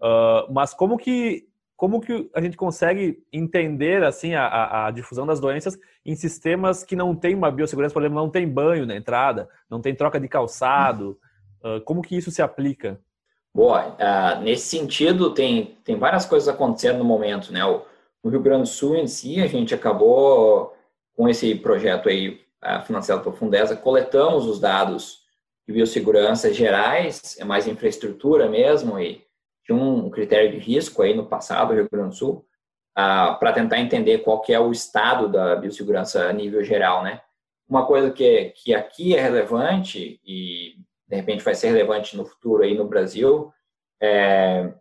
[0.00, 5.26] Uh, mas como que como que a gente consegue entender assim a, a, a, difusão
[5.26, 8.94] das doenças em sistemas que não tem uma biossegurança, por exemplo, não tem banho na
[8.94, 11.18] entrada, não tem troca de calçado?
[11.64, 13.00] Uh, como que isso se aplica?
[13.54, 17.64] Boa, uh, nesse sentido tem, tem várias coisas acontecendo no momento, né?
[17.64, 17.82] O,
[18.22, 20.76] no Rio Grande do Sul em si, a gente acabou
[21.16, 25.20] com esse projeto aí uh, financiado pela Fundesa, coletamos os dados
[25.66, 29.24] de biossegurança gerais, é mais infraestrutura mesmo, e
[29.64, 32.46] tinha um critério de risco aí no passado, Rio Grande do Sul,
[32.94, 37.20] ah, para tentar entender qual que é o estado da biossegurança a nível geral, né?
[37.68, 40.74] Uma coisa que, que aqui é relevante e
[41.06, 43.52] de repente vai ser relevante no futuro aí no Brasil,
[44.00, 44.72] é,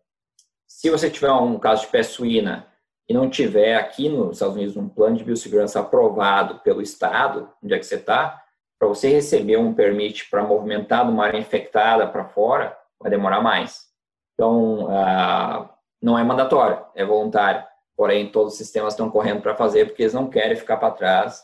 [0.67, 2.67] se você tiver um caso de peste suína
[3.09, 7.73] e não tiver aqui nos Estados Unidos um plano de biossegurança aprovado pelo Estado, onde
[7.73, 8.39] é que você está,
[8.77, 13.41] para você receber um permite para movimentar de uma área infectada para fora, vai demorar
[13.41, 13.87] mais.
[14.35, 17.63] Então, ah, não é mandatório, é voluntário.
[17.97, 21.41] Porém, todos os sistemas estão correndo para fazer porque eles não querem ficar para trás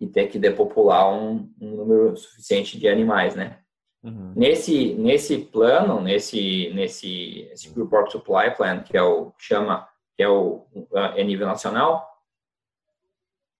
[0.00, 3.58] e ter que depopular um, um, número suficiente de animais, né?
[4.02, 4.32] Uhum.
[4.36, 9.86] Nesse, nesse plano, nesse, nesse esse Report Supply Plan, que é o chama
[10.18, 10.66] que é o
[11.14, 12.04] é nível nacional,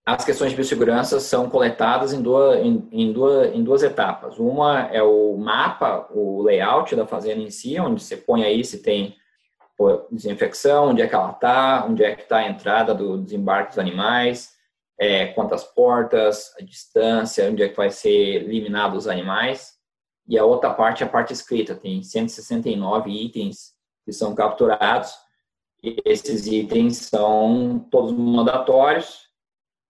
[0.04, 4.38] as questões de biossegurança são coletadas em duas, em, em, duas, em duas etapas.
[4.38, 8.82] Uma é o mapa, o layout da fazenda em si, onde você põe aí se
[8.82, 9.16] tem
[10.10, 13.78] desinfecção, onde é que ela está, onde é que está a entrada do desembarque dos
[13.78, 14.50] animais,
[14.98, 19.74] é, quantas portas, a distância, onde é que vai ser eliminado os animais.
[20.26, 25.27] E a outra parte é a parte escrita, tem 169 itens que são capturados
[25.82, 29.28] esses itens são todos mandatórios.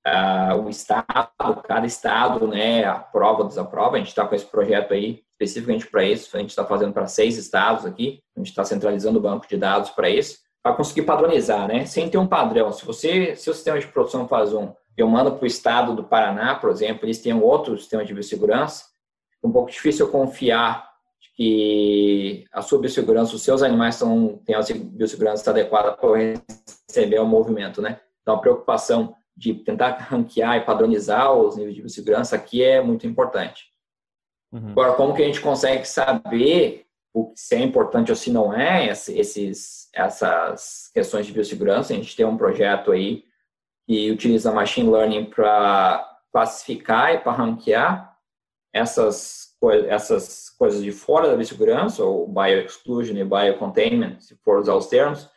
[0.06, 3.96] Uh, o estado, cada estado, né, aprova, desaprova.
[3.96, 6.36] A gente está com esse projeto aí especificamente para isso.
[6.36, 8.20] A gente está fazendo para seis estados aqui.
[8.36, 12.08] A gente está centralizando o banco de dados para isso, para conseguir padronizar, né, sem
[12.08, 12.72] ter um padrão.
[12.72, 16.04] Se você, se o sistema de produção faz um, eu mando para o estado do
[16.04, 18.84] Paraná, por exemplo, eles têm um outro sistema de biossegurança.
[19.42, 20.87] É um pouco difícil eu confiar
[21.38, 26.34] que a sua biossegurança, os seus animais estão, têm a biossegurança adequada para
[26.88, 28.00] receber o movimento, né?
[28.20, 33.06] Então, a preocupação de tentar ranquear e padronizar os níveis de biossegurança aqui é muito
[33.06, 33.66] importante.
[34.52, 34.72] Uhum.
[34.72, 38.88] Agora, como que a gente consegue saber o, se é importante ou se não é
[38.88, 41.92] esses, essas questões de biossegurança?
[41.92, 43.22] A gente tem um projeto aí
[43.86, 48.18] que utiliza machine learning para classificar e para ranquear
[48.74, 49.47] essas
[49.88, 55.28] essas coisas de fora da biossegurança, ou bioexclusion e biocontainment, se for usar os termos,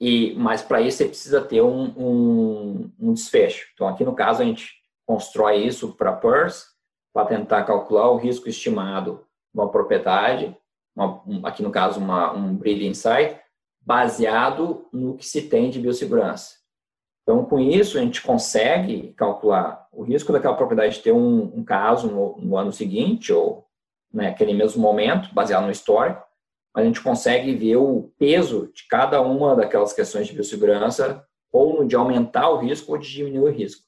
[0.00, 3.68] e, mas para isso você precisa ter um, um, um, desfecho.
[3.74, 4.74] Então, aqui no caso, a gente
[5.06, 6.66] constrói isso para PERS,
[7.12, 10.56] para tentar calcular o risco estimado de uma propriedade,
[10.94, 13.40] uma, aqui no caso, uma, um breeding site,
[13.80, 16.56] baseado no que se tem de biossegurança.
[17.26, 21.64] Então, com isso, a gente consegue calcular o risco daquela propriedade de ter um, um
[21.64, 23.66] caso no, no, ano seguinte, ou
[24.14, 26.24] naquele né, mesmo momento, baseado no histórico,
[26.72, 31.84] mas a gente consegue ver o peso de cada uma daquelas questões de biossegurança, ou
[31.84, 33.82] de aumentar o risco ou de diminuir o risco.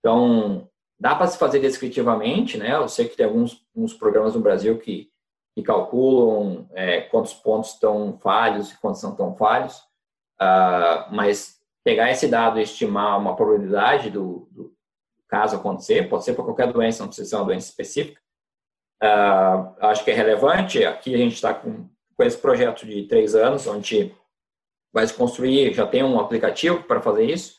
[0.00, 0.68] Então,
[0.98, 2.74] dá para se fazer descritivamente, né?
[2.74, 5.08] Eu sei que tem alguns, alguns programas no Brasil que,
[5.54, 9.76] que calculam é, quantos pontos estão falhos e quantos não estão falhos,
[10.40, 14.72] uh, mas pegar esse dado e estimar uma probabilidade do, do
[15.28, 18.20] caso acontecer, pode ser para qualquer doença, não precisa ser uma doença específica,
[19.02, 20.84] uh, acho que é relevante.
[20.84, 24.14] Aqui a gente está com, com esse projeto de três anos, onde
[24.92, 27.56] vai se construir, já tem um aplicativo para fazer isso,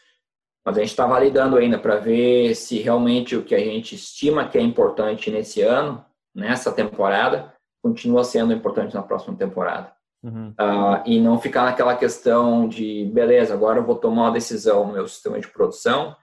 [0.64, 4.48] mas a gente está validando ainda para ver se realmente o que a gente estima
[4.48, 9.93] que é importante nesse ano, nessa temporada, continua sendo importante na próxima temporada.
[10.24, 10.50] Uhum.
[10.52, 14.94] Uh, e não ficar naquela questão de, beleza, agora eu vou tomar uma decisão no
[14.94, 16.16] meu sistema de produção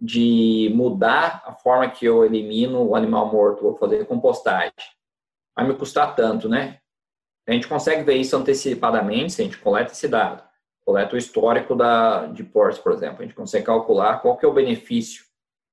[0.00, 4.72] de mudar a forma que eu elimino o animal morto, vou fazer compostagem.
[5.56, 6.78] Vai me custar tanto, né?
[7.48, 10.44] A gente consegue ver isso antecipadamente se a gente coleta esse dado,
[10.84, 13.20] coleta o histórico da, de ports, por exemplo.
[13.20, 15.24] A gente consegue calcular qual que é o benefício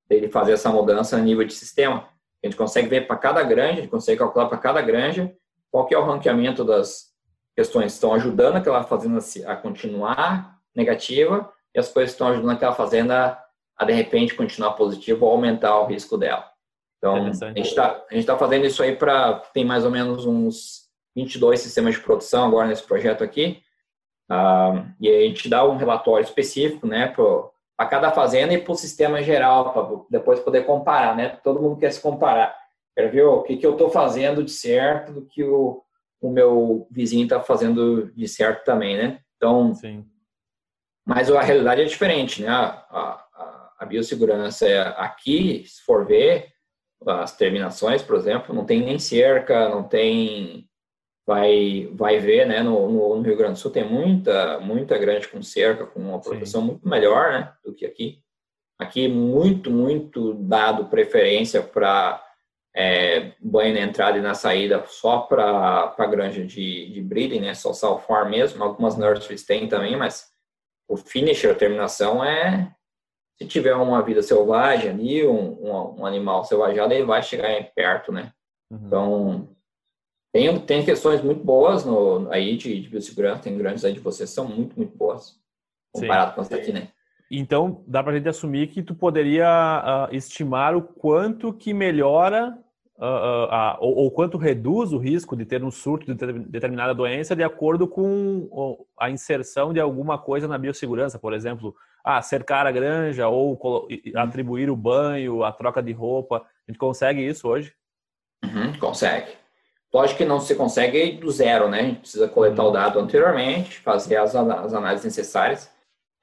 [0.07, 2.09] dele fazer essa mudança a nível de sistema.
[2.43, 5.35] A gente consegue ver para cada granja, a gente consegue calcular para cada granja
[5.69, 7.14] qual que é o ranqueamento das,
[7.55, 13.39] questões estão ajudando aquela fazenda a continuar negativa e as coisas estão ajudando aquela fazenda
[13.77, 16.49] a, de repente, continuar positiva ou aumentar o risco dela.
[16.97, 20.85] Então, a gente está tá fazendo isso aí para, tem mais ou menos uns
[21.15, 23.61] 22 sistemas de produção agora nesse projeto aqui,
[24.31, 27.13] uh, e a gente dá um relatório específico, né,
[27.77, 31.77] para cada fazenda e para o sistema geral, para depois poder comparar, né, todo mundo
[31.77, 32.55] quer se comparar.
[32.95, 35.83] Quer ver o que, que eu estou fazendo de certo do que o,
[36.21, 39.19] o meu vizinho está fazendo de certo também, né?
[39.37, 40.05] Então, Sim.
[41.05, 42.49] mas a realidade é diferente, né?
[42.49, 46.53] A, a, a biossegurança é aqui, se for ver,
[47.05, 50.67] as terminações, por exemplo, não tem nem cerca, não tem
[51.25, 52.61] vai vai ver, né?
[52.61, 56.21] No, no, no, Rio Grande do Sul tem muita muita grande com cerca, com uma
[56.21, 56.67] proteção Sim.
[56.67, 57.53] muito melhor, né?
[57.63, 58.21] Do que aqui.
[58.79, 62.24] Aqui muito muito dado preferência para
[62.75, 67.53] é, banho na entrada e na saída só para a granja de, de breeding, né?
[67.53, 68.61] Só salfar mesmo.
[68.61, 70.27] Algumas nurseries têm também, mas
[70.89, 72.75] o finisher, a terminação é
[73.37, 78.11] se tiver uma vida selvagem ali, um, um, um animal selvajado, ele vai chegar perto,
[78.11, 78.31] né?
[78.71, 78.79] Uhum.
[78.85, 79.49] Então,
[80.33, 84.29] tem, tem questões muito boas no, aí de, de biossegurança, tem grandes aí de vocês
[84.29, 85.39] são muito, muito boas,
[85.93, 86.35] comparado Sim.
[86.35, 86.89] com as daqui, né?
[87.31, 92.57] Então, dá para a gente assumir que tu poderia uh, estimar o quanto que melhora
[92.97, 97.35] uh, uh, ou, ou, quanto reduz o risco de ter um surto de determinada doença
[97.35, 102.71] de acordo com a inserção de alguma coisa na biossegurança, por exemplo, ah, cercar a
[102.71, 103.87] granja ou uhum.
[104.15, 106.37] atribuir o banho, a troca de roupa.
[106.37, 107.73] A gente consegue isso hoje?
[108.43, 109.31] Uhum, consegue.
[109.91, 111.79] Lógico que não se consegue do zero, né?
[111.79, 112.69] A gente precisa coletar uhum.
[112.69, 115.73] o dado anteriormente, fazer as, as análises necessárias.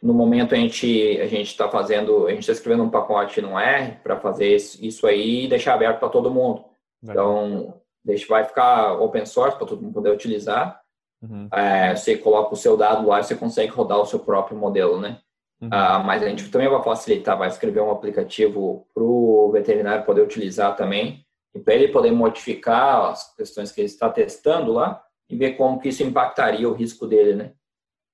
[0.03, 3.59] No momento a gente a gente está fazendo, a gente está escrevendo um pacote no
[3.59, 6.65] R para fazer isso aí e deixar aberto para todo mundo.
[7.03, 10.81] Então, deixa, vai ficar open source para todo mundo poder utilizar.
[11.23, 11.49] Uhum.
[11.53, 15.01] É, você coloca o seu dado lá e você consegue rodar o seu próprio modelo,
[15.01, 15.21] né?
[15.61, 15.69] Uhum.
[15.71, 20.23] Ah, mas a gente também vai facilitar, vai escrever um aplicativo para o veterinário poder
[20.23, 21.25] utilizar também
[21.55, 25.01] e para ele poder modificar as questões que ele está testando lá
[25.31, 27.53] e ver como que isso impactaria o risco dele, né?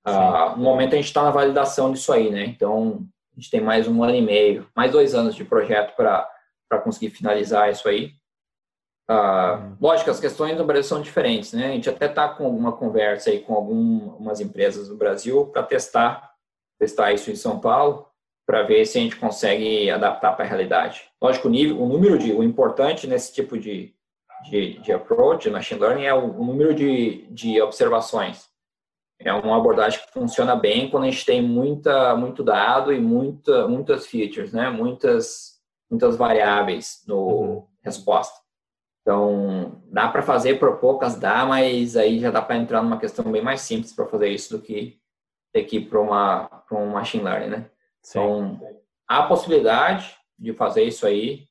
[0.05, 2.45] Ah, no momento a gente está na validação disso aí, né?
[2.45, 6.79] Então a gente tem mais um ano e meio, mais dois anos de projeto para
[6.83, 8.13] conseguir finalizar isso aí.
[9.09, 11.67] Ah, lógico, as questões do Brasil são diferentes, né?
[11.67, 16.31] A gente até está com alguma conversa aí com algumas empresas do Brasil para testar,
[16.79, 18.07] testar isso em São Paulo,
[18.45, 21.03] para ver se a gente consegue adaptar para a realidade.
[21.21, 23.93] Lógico, o, nível, o número de, o importante nesse tipo de,
[24.49, 28.48] de, de approach, de machine learning, é o, o número de, de observações
[29.19, 33.67] é uma abordagem que funciona bem quando a gente tem muita, muito dado e muita,
[33.67, 34.69] muitas features, né?
[34.69, 35.59] Muitas,
[35.89, 37.67] muitas variáveis no uhum.
[37.83, 38.39] resposta.
[39.01, 43.29] Então, dá para fazer por poucas, dá, mas aí já dá para entrar numa questão
[43.31, 44.99] bem mais simples para fazer isso do que
[45.51, 47.69] ter que ir para uma um machine learning, né?
[48.01, 48.19] Sim.
[48.19, 48.59] Então,
[49.07, 51.47] há a possibilidade de fazer isso aí.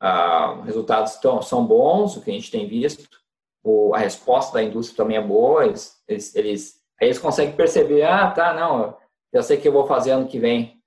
[0.00, 3.06] ah, resultados tão, são bons, o que a gente tem visto,
[3.62, 8.30] o, a resposta da indústria também é boa, eles, eles, eles, eles conseguem perceber, ah,
[8.30, 8.96] tá, não,
[9.32, 10.80] eu sei que eu vou fazer ano que vem,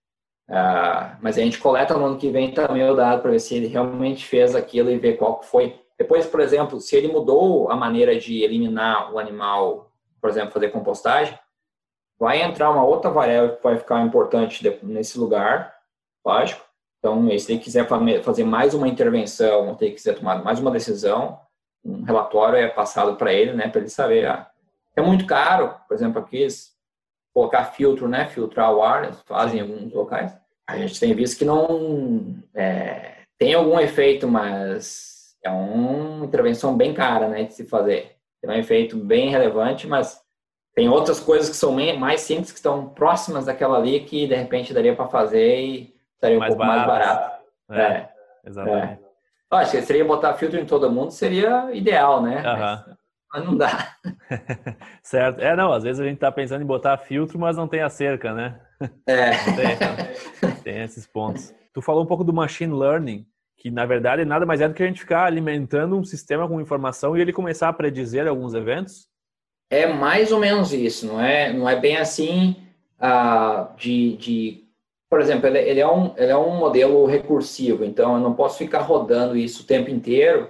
[0.49, 3.55] ah, mas a gente coleta no ano que vem também o dado para ver se
[3.55, 5.79] ele realmente fez aquilo e ver qual foi.
[5.97, 10.69] Depois, por exemplo, se ele mudou a maneira de eliminar o animal, por exemplo, fazer
[10.69, 11.37] compostagem,
[12.19, 15.73] vai entrar uma outra variável que vai ficar importante nesse lugar,
[16.25, 16.63] lógico.
[16.99, 17.87] Então, se ele quiser
[18.23, 21.39] fazer mais uma intervenção, ou se ele quiser tomar mais uma decisão,
[21.83, 24.25] um relatório é passado para ele, né, para ele saber.
[24.25, 24.49] Ah,
[24.95, 26.47] é muito caro, por exemplo, aqui
[27.33, 30.37] colocar filtro, né, filtrar o ar, fazem em alguns locais.
[30.67, 36.93] A gente tem visto que não é, tem algum efeito, mas é uma intervenção bem
[36.93, 38.15] cara, né, de se fazer.
[38.41, 40.21] Tem um efeito bem relevante, mas
[40.75, 44.73] tem outras coisas que são mais simples, que estão próximas daquela ali, que de repente
[44.73, 46.87] daria para fazer e estaria um mais pouco barato.
[46.87, 47.43] mais barato.
[47.71, 48.09] É, é.
[48.45, 48.99] exatamente.
[48.99, 49.03] É.
[49.51, 52.37] Acho que seria botar filtro em todo mundo, seria ideal, né?
[52.37, 52.59] Uhum.
[52.59, 52.97] Mas,
[53.33, 53.95] mas, não dá.
[55.01, 55.41] certo.
[55.41, 57.89] É, não, às vezes a gente está pensando em botar filtro, mas não tem a
[57.89, 58.59] cerca, né?
[59.07, 59.31] É.
[60.39, 61.53] Tem, tem esses pontos.
[61.73, 63.25] Tu falou um pouco do machine learning,
[63.57, 66.59] que na verdade nada mais é do que a gente ficar alimentando um sistema com
[66.59, 69.07] informação e ele começar a predizer alguns eventos?
[69.69, 71.51] É mais ou menos isso, não é?
[71.51, 72.57] Não é bem assim
[72.99, 74.63] uh, de, de,
[75.09, 78.57] por exemplo, ele, ele, é um, ele é um modelo recursivo, então eu não posso
[78.57, 80.49] ficar rodando isso o tempo inteiro,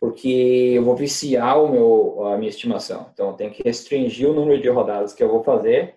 [0.00, 3.10] porque eu vou viciar o meu, a minha estimação.
[3.12, 5.96] Então eu tenho que restringir o número de rodadas que eu vou fazer,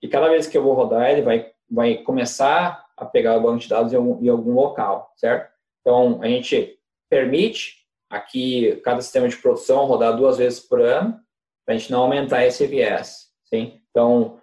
[0.00, 3.58] e cada vez que eu vou rodar, ele vai, vai começar a pegar o banco
[3.58, 5.50] de dados em algum, em algum local, certo?
[5.80, 6.78] Então a gente
[7.10, 11.20] permite aqui cada sistema de produção rodar duas vezes por ano,
[11.66, 13.30] para a gente não aumentar esse viés.
[13.44, 13.80] Sim?
[13.90, 14.38] Então,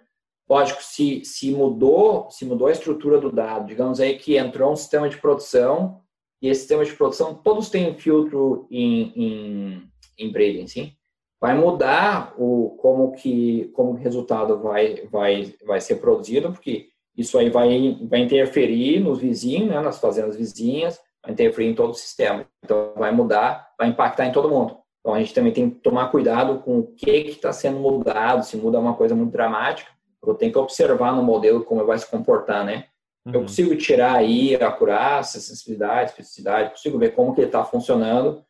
[0.48, 4.76] lógico, se, se mudou se mudou a estrutura do dado, digamos aí que entrou um
[4.76, 6.02] sistema de produção
[6.40, 9.82] e esse sistema de produção todos têm filtro em,
[10.18, 10.92] em, em sim?
[11.40, 17.38] Vai mudar o como que como o resultado vai vai vai ser produzido, porque isso
[17.38, 21.94] aí vai vai interferir nos vizinhos, né, nas fazendas vizinhas, vai interferir em todo o
[21.94, 22.46] sistema.
[22.64, 24.78] Então vai mudar, vai impactar em todo mundo.
[25.00, 28.56] Então a gente também tem que tomar cuidado com o que está sendo mudado, se
[28.56, 29.90] muda uma coisa muito dramática,
[30.26, 32.86] eu tenho que observar no modelo como vai se comportar, né?
[33.28, 33.34] Uhum.
[33.34, 38.42] Eu consigo tirar aí a acurácia, sensibilidade, especificidade, consigo ver como que ele está funcionando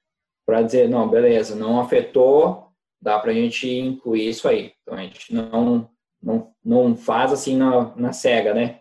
[0.47, 2.69] para dizer, não, beleza, não afetou,
[3.03, 4.73] dá para a gente incluir isso aí.
[4.83, 5.91] Então a gente não,
[6.23, 8.81] não, não faz assim na, na cega, né?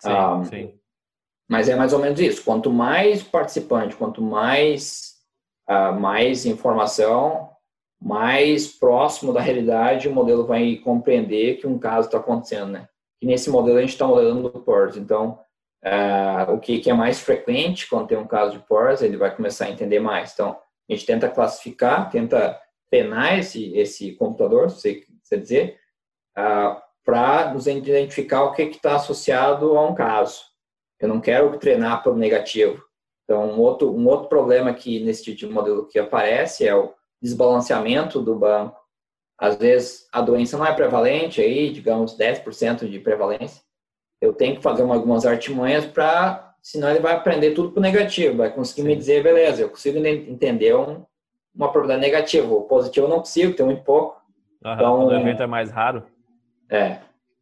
[0.00, 0.74] Sim, ah, sim.
[1.48, 2.42] Mas é mais ou menos isso.
[2.42, 5.14] Quanto mais participante, quanto mais
[5.68, 7.50] uh, mais informação,
[8.00, 12.88] mais próximo da realidade, o modelo vai compreender que um caso está acontecendo, né?
[13.20, 14.96] E nesse modelo a gente está modelando o PORS.
[14.96, 15.38] Então,
[15.84, 19.34] uh, o que, que, é mais frequente quando tem um caso de PORS, ele vai
[19.34, 20.32] começar a entender mais.
[20.32, 20.58] Então,
[20.88, 22.60] a gente tenta classificar, tenta
[22.90, 25.78] treinar esse, esse computador, se você dizer,
[26.38, 30.42] uh, para nos identificar o que está associado a um caso.
[31.00, 32.82] Eu não quero treinar pelo negativo.
[33.24, 36.94] Então, um outro, um outro problema que nesse tipo de modelo que aparece é o
[37.20, 38.78] desbalanceamento do banco.
[39.38, 43.62] Às vezes, a doença não é prevalente, aí, digamos, 10% de prevalência.
[44.20, 48.50] Eu tenho que fazer algumas artimanhas para, senão ele vai aprender tudo para negativo, vai
[48.50, 48.88] conseguir Sim.
[48.88, 51.04] me dizer, beleza, eu consigo entender um,
[51.54, 52.54] uma probabilidade negativa.
[52.54, 54.22] O positivo eu não consigo, tem muito pouco.
[54.64, 56.04] Uhum, então, o evento é mais raro.
[56.70, 56.98] É.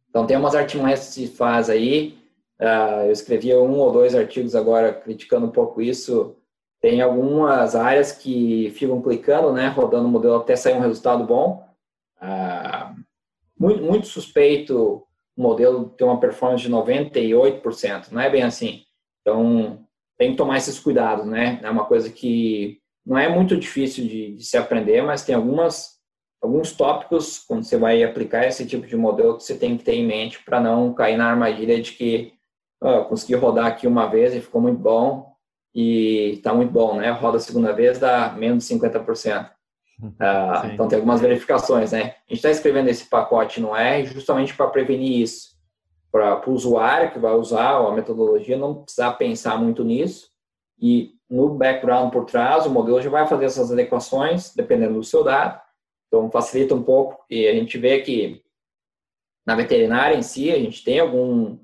[0.09, 2.17] Então, tem umas artimanhas que se faz aí,
[2.59, 6.35] Uh, eu escrevi um ou dois artigos agora criticando um pouco isso.
[6.79, 11.67] Tem algumas áreas que ficam clicando, né, rodando o modelo até sair um resultado bom.
[12.23, 13.03] Uh,
[13.59, 15.05] muito, muito suspeito
[15.35, 18.83] o modelo ter uma performance de 98%, não é bem assim.
[19.21, 19.85] Então,
[20.17, 21.59] tem que tomar esses cuidados, né?
[21.61, 25.93] É uma coisa que não é muito difícil de, de se aprender, mas tem algumas
[26.41, 29.95] alguns tópicos quando você vai aplicar esse tipo de modelo que você tem que ter
[29.95, 32.33] em mente para não cair na armadilha de que
[32.81, 35.33] oh, consegui rodar aqui uma vez e ficou muito bom
[35.73, 37.09] e está muito bom, né?
[37.11, 39.49] Roda a segunda vez, dá menos de 50%.
[40.19, 42.01] Ah, então tem algumas verificações, né?
[42.01, 45.53] A gente está escrevendo esse pacote no R justamente para prevenir isso,
[46.11, 50.29] para o usuário que vai usar a metodologia não precisar pensar muito nisso.
[50.79, 55.23] E no background por trás o modelo já vai fazer essas adequações dependendo do seu
[55.23, 55.59] dado,
[56.07, 57.23] então facilita um pouco.
[57.29, 58.43] E a gente vê que
[59.45, 61.57] na veterinária em si a gente tem algum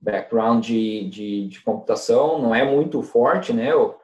[0.00, 3.72] background de, de, de, computação não é muito forte, né?
[3.72, 3.98] Eu,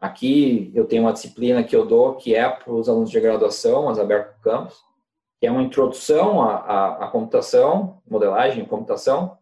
[0.00, 3.88] aqui eu tenho uma disciplina que eu dou que é para os alunos de graduação,
[3.88, 4.76] as Aberto Campus,
[5.40, 9.38] que é uma introdução à, à, à computação, modelagem e computação,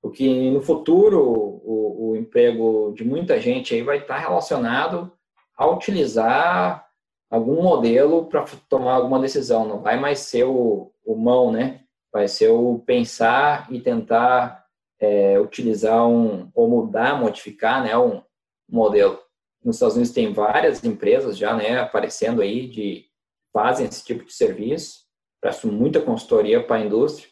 [0.00, 5.12] porque no futuro o, o, emprego de muita gente aí vai estar relacionado
[5.56, 6.86] a utilizar
[7.30, 9.66] algum modelo para tomar alguma decisão.
[9.66, 11.80] Não vai mais ser o, o mão, né?
[12.12, 14.64] Vai ser o pensar e tentar
[15.00, 17.96] é, utilizar um ou mudar, modificar, né?
[17.98, 18.22] Um
[18.68, 19.18] modelo.
[19.64, 21.78] Nos Estados Unidos tem várias empresas já, né?
[21.78, 23.06] Aparecendo aí de
[23.52, 25.06] fazem esse tipo de serviço.
[25.40, 27.28] Presto muita consultoria para a indústria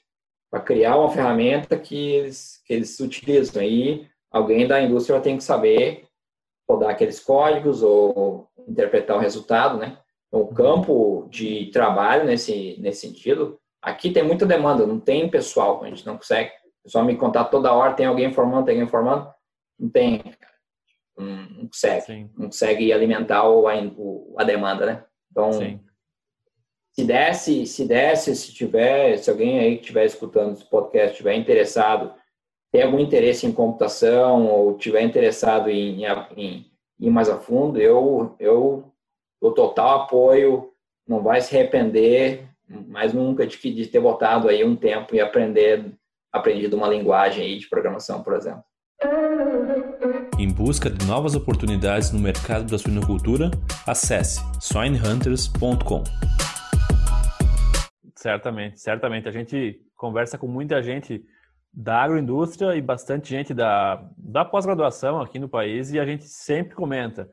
[0.51, 3.63] para criar uma ferramenta que eles que eles utilizam.
[3.63, 6.07] Aí alguém da indústria tem que saber
[6.69, 9.99] rodar aqueles códigos ou interpretar o resultado, né?
[10.29, 15.83] Então, o campo de trabalho nesse, nesse sentido, aqui tem muita demanda, não tem pessoal,
[15.85, 16.51] a gente não consegue.
[16.81, 19.33] O pessoal me contar toda hora, tem alguém formando, tem alguém formando,
[19.79, 20.23] não tem,
[21.17, 22.31] não consegue, Sim.
[22.37, 23.75] não consegue alimentar o, a,
[24.39, 25.05] a demanda, né?
[25.31, 25.81] Então, Sim.
[26.93, 31.35] se desse, se desse, se tiver, se alguém aí que estiver escutando esse podcast estiver
[31.35, 32.15] interessado
[32.73, 36.05] tem algum interesse em computação ou tiver interessado em,
[36.37, 38.93] em, ir mais a fundo, eu, eu
[39.41, 40.73] dou total apoio,
[41.09, 45.91] não vai se arrepender mais nunca de, de ter botado aí um tempo e aprender,
[46.33, 48.65] aprendido uma linguagem aí de programação, por exemplo.
[50.39, 53.51] Em busca de novas oportunidades no mercado da suinocultura,
[53.87, 56.03] acesse swinehunters.com.
[58.15, 59.29] Certamente, certamente.
[59.29, 61.23] A gente conversa com muita gente
[61.73, 66.75] da agroindústria e bastante gente da, da pós-graduação aqui no país e a gente sempre
[66.75, 67.29] comenta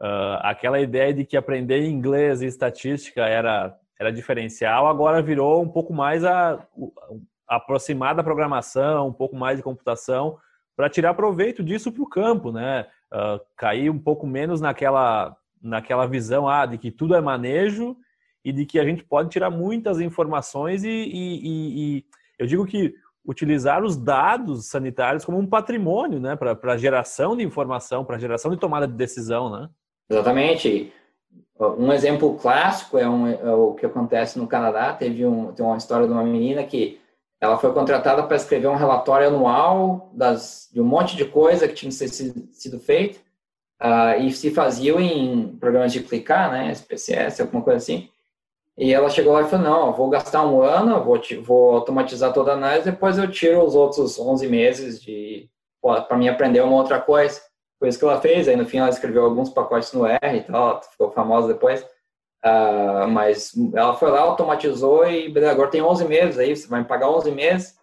[0.00, 5.68] uh, aquela ideia de que aprender inglês e estatística era, era diferencial, agora virou um
[5.68, 6.54] pouco mais a,
[7.46, 10.38] a aproximar da programação, um pouco mais de computação
[10.76, 12.86] para tirar proveito disso para o campo, né?
[13.12, 17.96] Uh, cair um pouco menos naquela, naquela visão ah, de que tudo é manejo
[18.44, 22.04] e de que a gente pode tirar muitas informações e, e, e, e
[22.38, 22.94] eu digo que
[23.24, 28.56] utilizar os dados sanitários como um patrimônio, né, para geração de informação, para geração de
[28.56, 29.68] tomada de decisão, né?
[30.10, 30.92] Exatamente.
[31.58, 34.92] Um exemplo clássico é, um, é o que acontece no Canadá.
[34.92, 37.00] Teve um, tem uma história de uma menina que
[37.42, 41.74] ela foi contratada para escrever um relatório anual das, de um monte de coisa que
[41.74, 43.18] tinha sido, feito
[43.82, 48.08] uh, e se fazia em programas de clicar, né, SPSS, alguma coisa assim.
[48.78, 52.52] E ela chegou lá e falou, não, vou gastar um ano, vou, vou automatizar toda
[52.52, 55.50] a análise, depois eu tiro os outros 11 meses de
[55.82, 57.40] para mim aprender uma outra coisa.
[57.76, 60.42] Foi isso que ela fez, aí no fim ela escreveu alguns pacotes no R e
[60.42, 61.84] tal, ficou famosa depois.
[62.44, 66.86] Uh, mas ela foi lá, automatizou e agora tem 11 meses aí, você vai me
[66.86, 67.78] pagar 11 meses,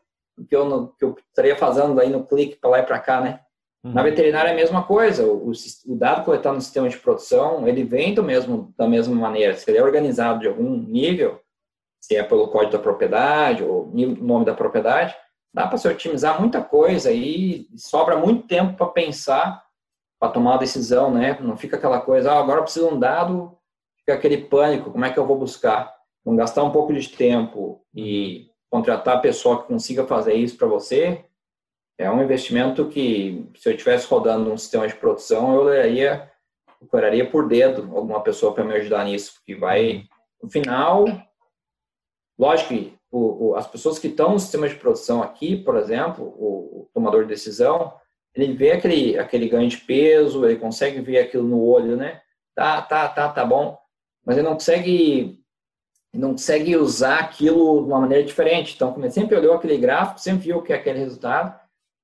[0.50, 3.40] que eu, que eu estaria fazendo aí no clique para lá e para cá, né?
[3.84, 3.94] Uhum.
[3.94, 5.26] Na veterinária é a mesma coisa.
[5.26, 9.56] O, o, dado coletado no sistema de produção, ele vem do mesmo, da mesma maneira.
[9.56, 11.40] Se ele é organizado de algum nível,
[12.00, 15.16] se é pelo código da propriedade ou nome da propriedade,
[15.54, 19.64] dá para se otimizar muita coisa e sobra muito tempo para pensar,
[20.20, 21.38] para tomar uma decisão, né?
[21.42, 23.58] Não fica aquela coisa, ah, agora eu preciso de um dado,
[24.10, 25.96] fica aquele pânico, como é que eu vou buscar?
[26.26, 30.68] Vão gastar um pouco de tempo e contratar a pessoa que consiga fazer isso para
[30.68, 31.26] você,
[31.98, 36.32] é um investimento que, se eu estivesse rodando um sistema de produção, eu olharia,
[36.80, 40.06] procuraria por dedo alguma pessoa para me ajudar nisso, porque vai,
[40.42, 41.06] no final,
[42.38, 46.26] lógico que o, o, as pessoas que estão no sistema de produção aqui, por exemplo,
[46.26, 47.94] o, o, tomador de decisão,
[48.34, 52.22] ele vê aquele, aquele ganho de peso, ele consegue ver aquilo no olho, né?
[52.56, 53.79] Tá, tá, tá, tá bom,
[54.26, 55.40] mas ele não consegue
[56.14, 58.74] não consegue usar aquilo de uma maneira diferente.
[58.76, 61.60] Então, como ele sempre olhou aquele gráfico, sempre viu que é aquele resultado,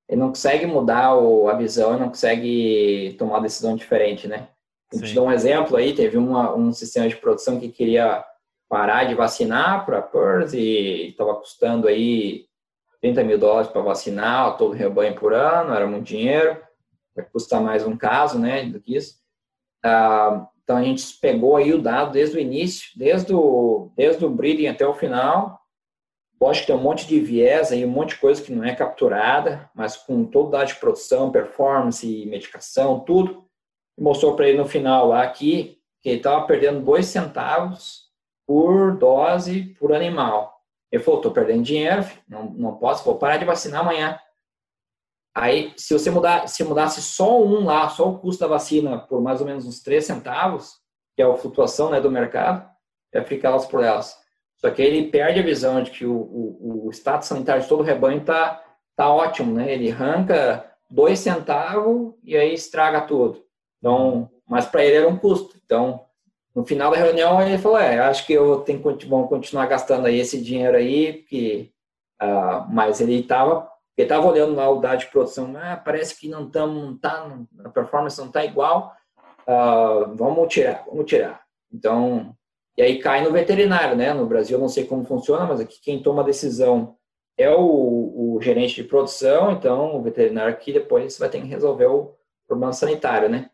[0.08, 4.48] ele não consegue mudar a visão, não consegue tomar uma decisão diferente, né?
[4.92, 8.24] Eu te dou um exemplo aí, teve uma, um sistema de produção que queria
[8.68, 12.46] parar de vacinar para PERS e estava custando aí
[13.00, 16.60] 30 mil dólares para vacinar todo o rebanho por ano, era muito dinheiro,
[17.14, 19.16] vai custar mais um caso, né, do que isso.
[19.84, 24.28] Ah, então a gente pegou aí o dado desde o início, desde o, desde o
[24.28, 25.60] breeding até o final,
[26.40, 28.74] Lógico que tem um monte de viés aí, um monte de coisa que não é
[28.74, 33.46] capturada, mas com todo dado de produção, performance, medicação, tudo.
[33.98, 38.10] Mostrou para ele no final lá aqui que ele estava perdendo dois centavos
[38.46, 40.60] por dose por animal.
[40.92, 44.18] Ele falou, estou perdendo dinheiro, não, não posso, vou parar de vacinar amanhã.
[45.38, 49.20] Aí, se você mudar, se mudasse só um lá, só o custo da vacina por
[49.20, 50.76] mais ou menos uns 3 centavos,
[51.14, 52.66] que é a flutuação né, do mercado,
[53.14, 54.16] ia ficar elas por elas.
[54.56, 57.80] Só que ele perde a visão de que o, o, o status sanitário de todo
[57.80, 58.64] o rebanho está
[58.96, 59.70] tá ótimo, né?
[59.70, 63.44] Ele arranca dois centavos e aí estraga tudo.
[63.78, 65.60] Então, mas para ele era um custo.
[65.66, 66.06] Então,
[66.54, 70.18] no final da reunião ele falou, é, acho que eu tenho que continuar gastando aí
[70.18, 71.72] esse dinheiro aí, porque,
[72.22, 76.28] uh, mas ele estava ele estava olhando lá o dado de produção, ah, parece que
[76.28, 78.94] não estamos, não tá, a performance não está igual.
[79.46, 81.42] uh, vamos tirar, vamos tirar.
[81.72, 82.34] Então,
[82.76, 84.12] e aí cai no veterinário, né?
[84.12, 86.96] No Brasil eu não sei como funciona, mas aqui quem toma a decisão
[87.38, 91.86] é o, o gerente de produção, então o veterinário que depois vai ter que resolver
[91.86, 92.14] o
[92.46, 93.50] problema sanitário, né?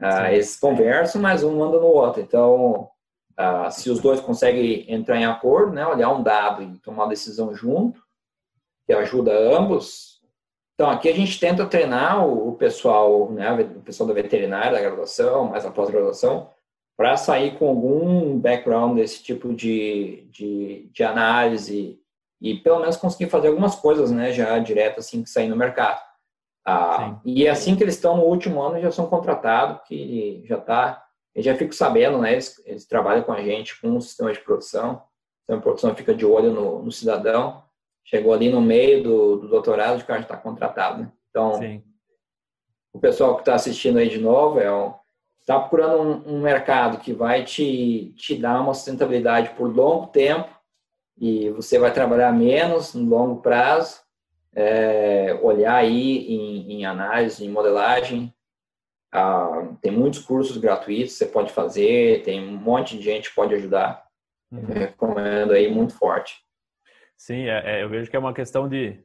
[0.00, 2.20] Ah, eles conversam, mas um manda no outro.
[2.20, 2.88] Então,
[3.36, 7.10] ah, se os dois conseguem entrar em acordo, né, olhar um dado e tomar uma
[7.10, 8.02] decisão junto,
[8.92, 10.20] que ajuda ambos.
[10.74, 14.80] Então, aqui a gente tenta treinar o, o pessoal, né, o pessoal da veterinária, da
[14.80, 16.50] graduação, mais a pós-graduação,
[16.96, 21.98] para sair com algum background desse tipo de, de, de, análise
[22.40, 26.00] e pelo menos conseguir fazer algumas coisas, né, já direto assim que sair no mercado.
[26.66, 30.58] Ah, e é assim que eles estão no último ano já são contratados, que já
[30.58, 31.02] está,
[31.34, 34.40] eu já fico sabendo, né, eles, eles, trabalham com a gente com um sistema de
[34.40, 37.62] produção, o sistema de produção fica de olho no, no cidadão,
[38.04, 41.12] chegou ali no meio do, do doutorado, o cara já está contratado, né?
[41.30, 41.82] Então, Sim.
[42.92, 44.68] o pessoal que está assistindo aí de novo é
[45.40, 50.48] está procurando um, um, mercado que vai te, te dar uma sustentabilidade por longo tempo
[51.18, 54.00] e você vai trabalhar menos no longo prazo,
[54.54, 58.32] é, olhar aí em, em, análise, em modelagem.
[59.12, 63.34] Ah, tem muitos cursos gratuitos que você pode fazer, tem um monte de gente que
[63.34, 64.04] pode ajudar.
[64.50, 64.64] Uhum.
[64.64, 66.36] Recomendo aí muito forte.
[67.22, 68.98] Sim, é, é, eu vejo que é uma questão de.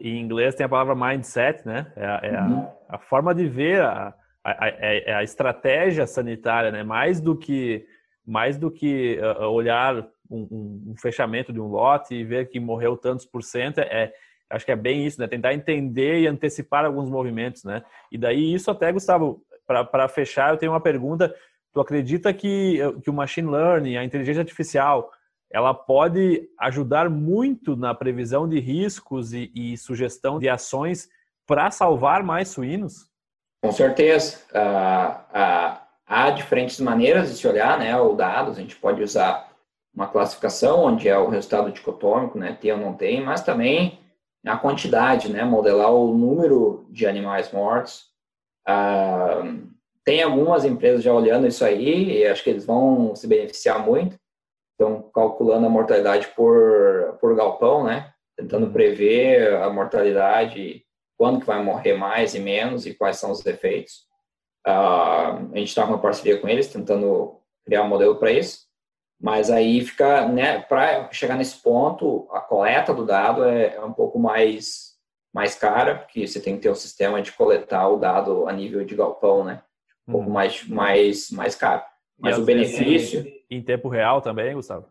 [0.00, 1.92] Em inglês tem a palavra mindset, né?
[1.94, 2.66] É, é uhum.
[2.88, 4.12] a, a, forma de ver a,
[4.42, 6.82] a, a, é a, estratégia sanitária, né?
[6.82, 7.86] Mais do que
[8.26, 9.96] mais do que uh, olhar
[10.28, 14.12] um, um, um, fechamento de um lote e ver que morreu tantos por cento, é,
[14.50, 15.28] acho que é bem isso, né?
[15.28, 17.84] Tentar entender e antecipar alguns movimentos, né?
[18.10, 21.32] E daí isso até, Gustavo, para fechar, eu tenho uma pergunta.
[21.72, 25.12] Tu acredita que, que o machine learning, a inteligência artificial,
[25.50, 31.08] ela pode ajudar muito na previsão de riscos e, e sugestão de ações
[31.46, 33.08] para salvar mais suínos?
[33.62, 34.38] Com certeza.
[34.54, 38.58] Ah, ah, há diferentes maneiras de se olhar né, o dados.
[38.58, 39.48] A gente pode usar
[39.94, 43.98] uma classificação, onde é o resultado dicotômico, né, tem ou não tem, mas também
[44.46, 48.06] a quantidade, né, modelar o número de animais mortos.
[48.66, 49.42] Ah,
[50.04, 54.16] tem algumas empresas já olhando isso aí, e acho que eles vão se beneficiar muito.
[54.78, 60.84] Estão calculando a mortalidade por, por galpão, né, tentando prever a mortalidade
[61.16, 64.06] quando que vai morrer mais e menos e quais são os efeitos.
[64.64, 68.68] Uh, a gente está com uma parceria com eles, tentando criar um modelo para isso.
[69.20, 73.92] Mas aí fica, né, para chegar nesse ponto, a coleta do dado é, é, um
[73.92, 74.92] pouco mais,
[75.34, 78.84] mais cara, porque você tem que ter um sistema de coletar o dado a nível
[78.84, 79.60] de galpão, né?
[80.06, 80.32] Um pouco uhum.
[80.32, 81.82] mais, mais, mais caro.
[82.16, 83.37] Mas e o benefício.
[83.50, 84.86] Em tempo real também, Gustavo?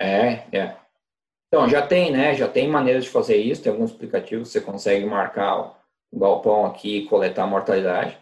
[0.00, 0.76] É, é.
[1.48, 2.34] Então, já tem, né?
[2.34, 5.76] Já tem maneiras de fazer isso, tem alguns aplicativos que você consegue marcar
[6.10, 8.16] o galpão aqui e coletar a mortalidade.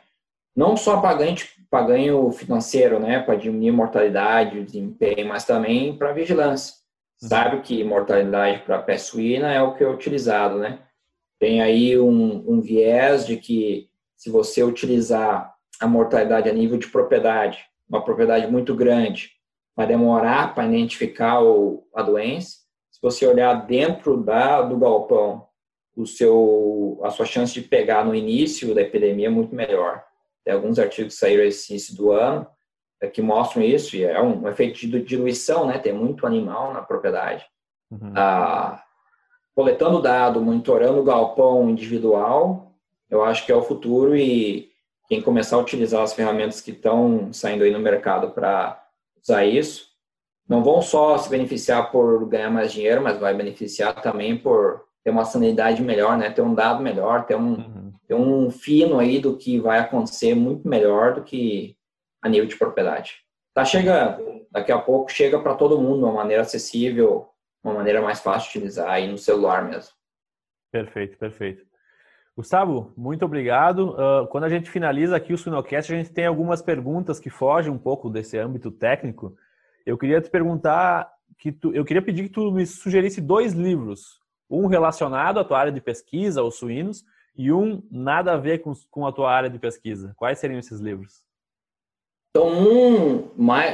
[0.55, 1.37] Não só para ganho,
[1.71, 3.21] para ganho financeiro, né?
[3.21, 6.75] Para diminuir a mortalidade, desempenho, mas também para vigilância.
[7.23, 7.29] Uhum.
[7.29, 10.81] Sabe que mortalidade para pé suína é o que é utilizado, né?
[11.39, 16.89] Tem aí um, um viés de que se você utilizar a mortalidade a nível de
[16.89, 19.31] propriedade, uma propriedade muito grande,
[19.81, 22.59] vai demorar para identificar o, a doença
[22.91, 25.47] se você olhar dentro da, do galpão,
[25.97, 30.05] o seu, a sua chance de pegar no início da epidemia é muito melhor.
[30.45, 32.47] Tem alguns artigos que saíram esse início do ano
[33.01, 35.79] é, que mostram isso, e é um, um efeito de diluição, né?
[35.79, 37.47] Tem muito animal na propriedade.
[37.91, 38.13] Uhum.
[38.15, 38.83] Ah,
[39.55, 42.75] coletando dado, monitorando o galpão individual,
[43.09, 44.71] eu acho que é o futuro e
[45.09, 48.80] quem começar a utilizar as ferramentas que estão saindo aí no mercado para
[49.23, 49.91] usar isso,
[50.49, 55.11] não vão só se beneficiar por ganhar mais dinheiro, mas vai beneficiar também por ter
[55.11, 56.31] uma sanidade melhor, né?
[56.31, 57.93] Ter um dado melhor, ter um, uhum.
[58.07, 61.77] ter um fino aí do que vai acontecer muito melhor do que
[62.23, 63.19] a nível de propriedade.
[63.55, 67.29] Tá chegando, daqui a pouco chega para todo mundo de uma maneira acessível,
[67.63, 69.93] uma maneira mais fácil de utilizar aí no celular mesmo.
[70.73, 71.70] Perfeito, perfeito.
[72.41, 73.91] Gustavo, muito obrigado.
[73.91, 77.71] Uh, quando a gente finaliza aqui o Suinocast, a gente tem algumas perguntas que fogem
[77.71, 79.37] um pouco desse âmbito técnico.
[79.85, 84.23] Eu queria te perguntar que tu, eu queria pedir que tu me sugerisse dois livros,
[84.49, 87.05] um relacionado à tua área de pesquisa, os suínos,
[87.37, 90.15] e um nada a ver com, com a tua área de pesquisa.
[90.17, 91.23] Quais seriam esses livros?
[92.31, 93.29] Então, um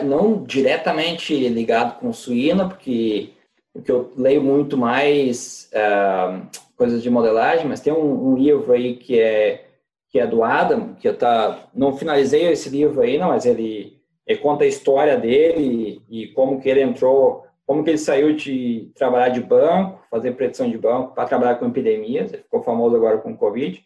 [0.05, 3.31] não diretamente ligado com suína, porque,
[3.73, 8.97] porque eu leio muito mais uh, coisas de modelagem, mas tem um, um, livro aí
[8.97, 9.64] que é
[10.09, 13.97] que é do Adam, que eu tá, não finalizei esse livro aí, não, mas ele
[14.27, 18.91] ele conta a história dele e como que ele entrou, como que ele saiu de
[18.95, 22.33] trabalhar de banco, fazer predição de banco, para trabalhar com epidemias.
[22.33, 23.85] Ele ficou famoso agora com o Covid,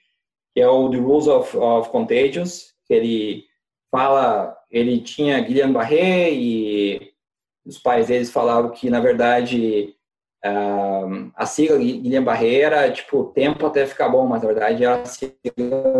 [0.54, 3.44] que é o The Rules of, of Contagious, que ele
[3.90, 7.12] fala, ele tinha Guillain-Barré e
[7.66, 9.94] os pais deles falavam que, na verdade,
[10.42, 15.32] a sigla Guillain-Barré era, tipo, tempo até ficar bom, mas, na verdade, era a sigla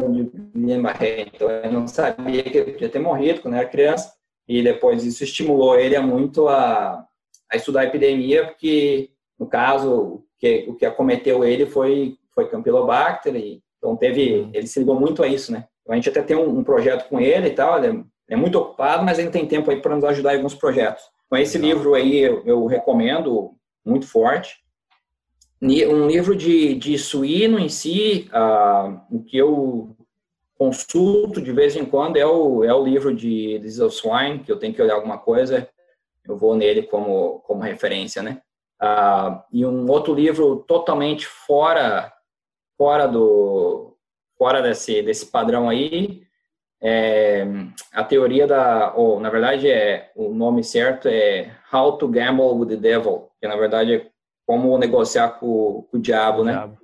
[0.08, 1.26] de Guillain-Barré.
[1.32, 4.12] Então, eu não sabia que ele podia ter morrido quando era criança.
[4.48, 7.06] E depois isso estimulou ele a muito a,
[7.50, 13.36] a estudar a epidemia, porque, no caso, que, o que acometeu ele foi, foi Campylobacter,
[13.36, 15.66] e, então teve, ele se ligou muito a isso, né?
[15.82, 18.36] Então, a gente até tem um, um projeto com ele e tal, ele é, é
[18.36, 21.02] muito ocupado, mas ele tem tempo aí para nos ajudar em alguns projetos.
[21.26, 23.52] Então, esse livro aí eu, eu, recomendo
[23.90, 24.58] muito forte.
[25.62, 29.94] Um livro de, de suíno em si, uh, o que eu
[30.56, 34.58] consulto de vez em quando é o, é o livro de Diesel Swine, que eu
[34.58, 35.68] tenho que olhar alguma coisa,
[36.24, 38.40] eu vou nele como, como referência, né?
[38.80, 42.10] Uh, e um outro livro totalmente fora
[42.78, 43.94] fora do
[44.38, 46.22] fora desse desse padrão aí
[46.82, 47.46] é
[47.92, 52.68] a teoria da ou na verdade é o nome certo é How to Gamble with
[52.68, 54.06] the Devil que na verdade é
[54.46, 56.52] como negociar com, com o diabo, né?
[56.52, 56.78] Diabo.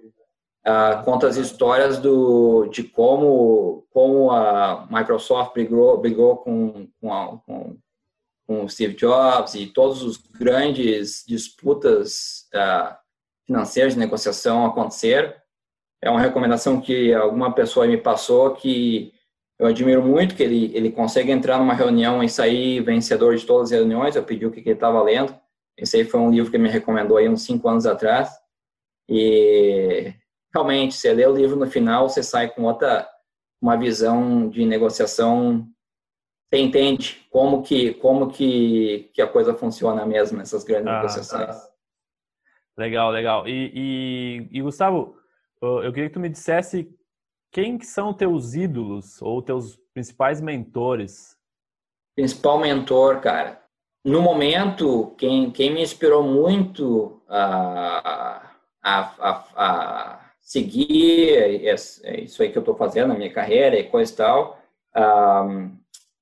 [0.67, 7.39] Uh, conta as histórias do, de como, como a Microsoft brigou, brigou com, com, a,
[7.39, 7.77] com
[8.47, 12.97] com Steve Jobs e todos os grandes disputas uh,
[13.45, 15.33] financeiras de negociação aconteceram.
[16.01, 19.13] É uma recomendação que alguma pessoa me passou que
[19.59, 23.73] eu admiro muito, que ele, ele consegue entrar numa reunião e sair vencedor de todas
[23.73, 24.15] as reuniões.
[24.15, 25.35] Eu pedi o que, que ele estava lendo.
[25.79, 28.31] Esse aí foi um livro que ele me recomendou aí uns cinco anos atrás.
[29.09, 30.13] E
[30.55, 33.09] realmente, você lê o livro no final, você sai com outra
[33.61, 35.67] uma visão de negociação
[36.49, 41.47] você entende como que como que, que a coisa funciona mesmo nessas grandes ah, negociações.
[41.47, 41.69] Tá.
[42.79, 43.49] Legal, legal.
[43.49, 45.17] E, e, e, Gustavo,
[45.61, 46.89] eu queria que tu me dissesse
[47.57, 51.35] quem são teus ídolos ou teus principais mentores?
[52.15, 53.63] Principal mentor, cara.
[54.05, 58.43] No momento, quem, quem me inspirou muito a,
[58.83, 64.13] a, a, a seguir isso aí que eu estou fazendo na minha carreira e coisa
[64.13, 64.59] e tal,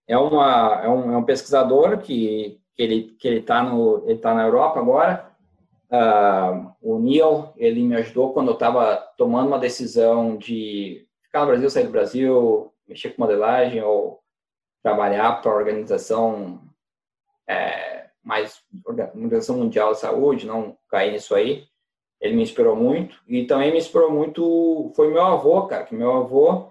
[0.07, 4.21] é, uma, é, um, é um pesquisador que, que ele que ele está no ele
[4.21, 5.35] tá na Europa agora.
[5.91, 11.47] Uh, o Neil ele me ajudou quando eu estava tomando uma decisão de ficar no
[11.47, 14.21] Brasil, sair do Brasil, mexer com modelagem ou
[14.81, 16.63] trabalhar para a organização
[17.49, 21.65] é, mais organização mundial de saúde, não cair nisso aí.
[22.21, 26.13] Ele me inspirou muito e também me inspirou muito foi meu avô, cara, que meu
[26.13, 26.71] avô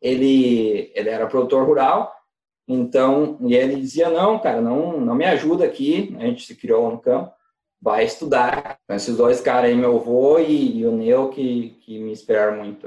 [0.00, 2.14] ele ele era produtor rural
[2.68, 6.90] então, e ele dizia, não, cara, não, não me ajuda aqui, a gente se criou
[6.90, 7.32] no campo,
[7.80, 8.78] vai estudar.
[8.84, 12.58] Então, esses dois caras aí, meu avô e, e o Neu, que, que me inspiraram
[12.58, 12.86] muito.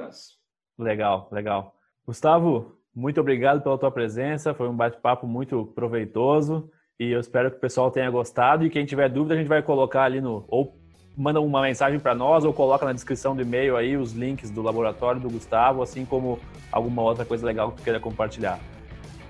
[0.78, 1.73] Legal, legal.
[2.05, 6.69] Gustavo, muito obrigado pela tua presença, foi um bate-papo muito proveitoso
[6.99, 9.61] e eu espero que o pessoal tenha gostado e quem tiver dúvida a gente vai
[9.61, 10.78] colocar ali no ou
[11.17, 14.61] manda uma mensagem para nós ou coloca na descrição do e-mail aí os links do
[14.61, 16.39] laboratório do Gustavo, assim como
[16.71, 18.59] alguma outra coisa legal que tu queira compartilhar.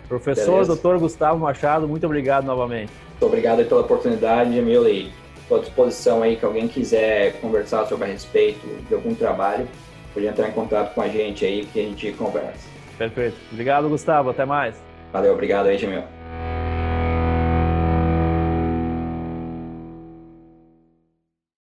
[0.07, 0.73] Professor Beleza.
[0.73, 2.91] doutor Gustavo Machado, muito obrigado novamente.
[3.11, 8.05] Muito obrigado pela oportunidade, Emílio, e estou à disposição aí que alguém quiser conversar sobre
[8.05, 9.67] a respeito de algum trabalho,
[10.15, 12.67] pode entrar em contato com a gente aí que a gente conversa.
[12.97, 13.35] Perfeito.
[13.51, 14.29] Obrigado, Gustavo.
[14.29, 14.81] Até mais.
[15.11, 16.03] Valeu, obrigado aí, Jamil.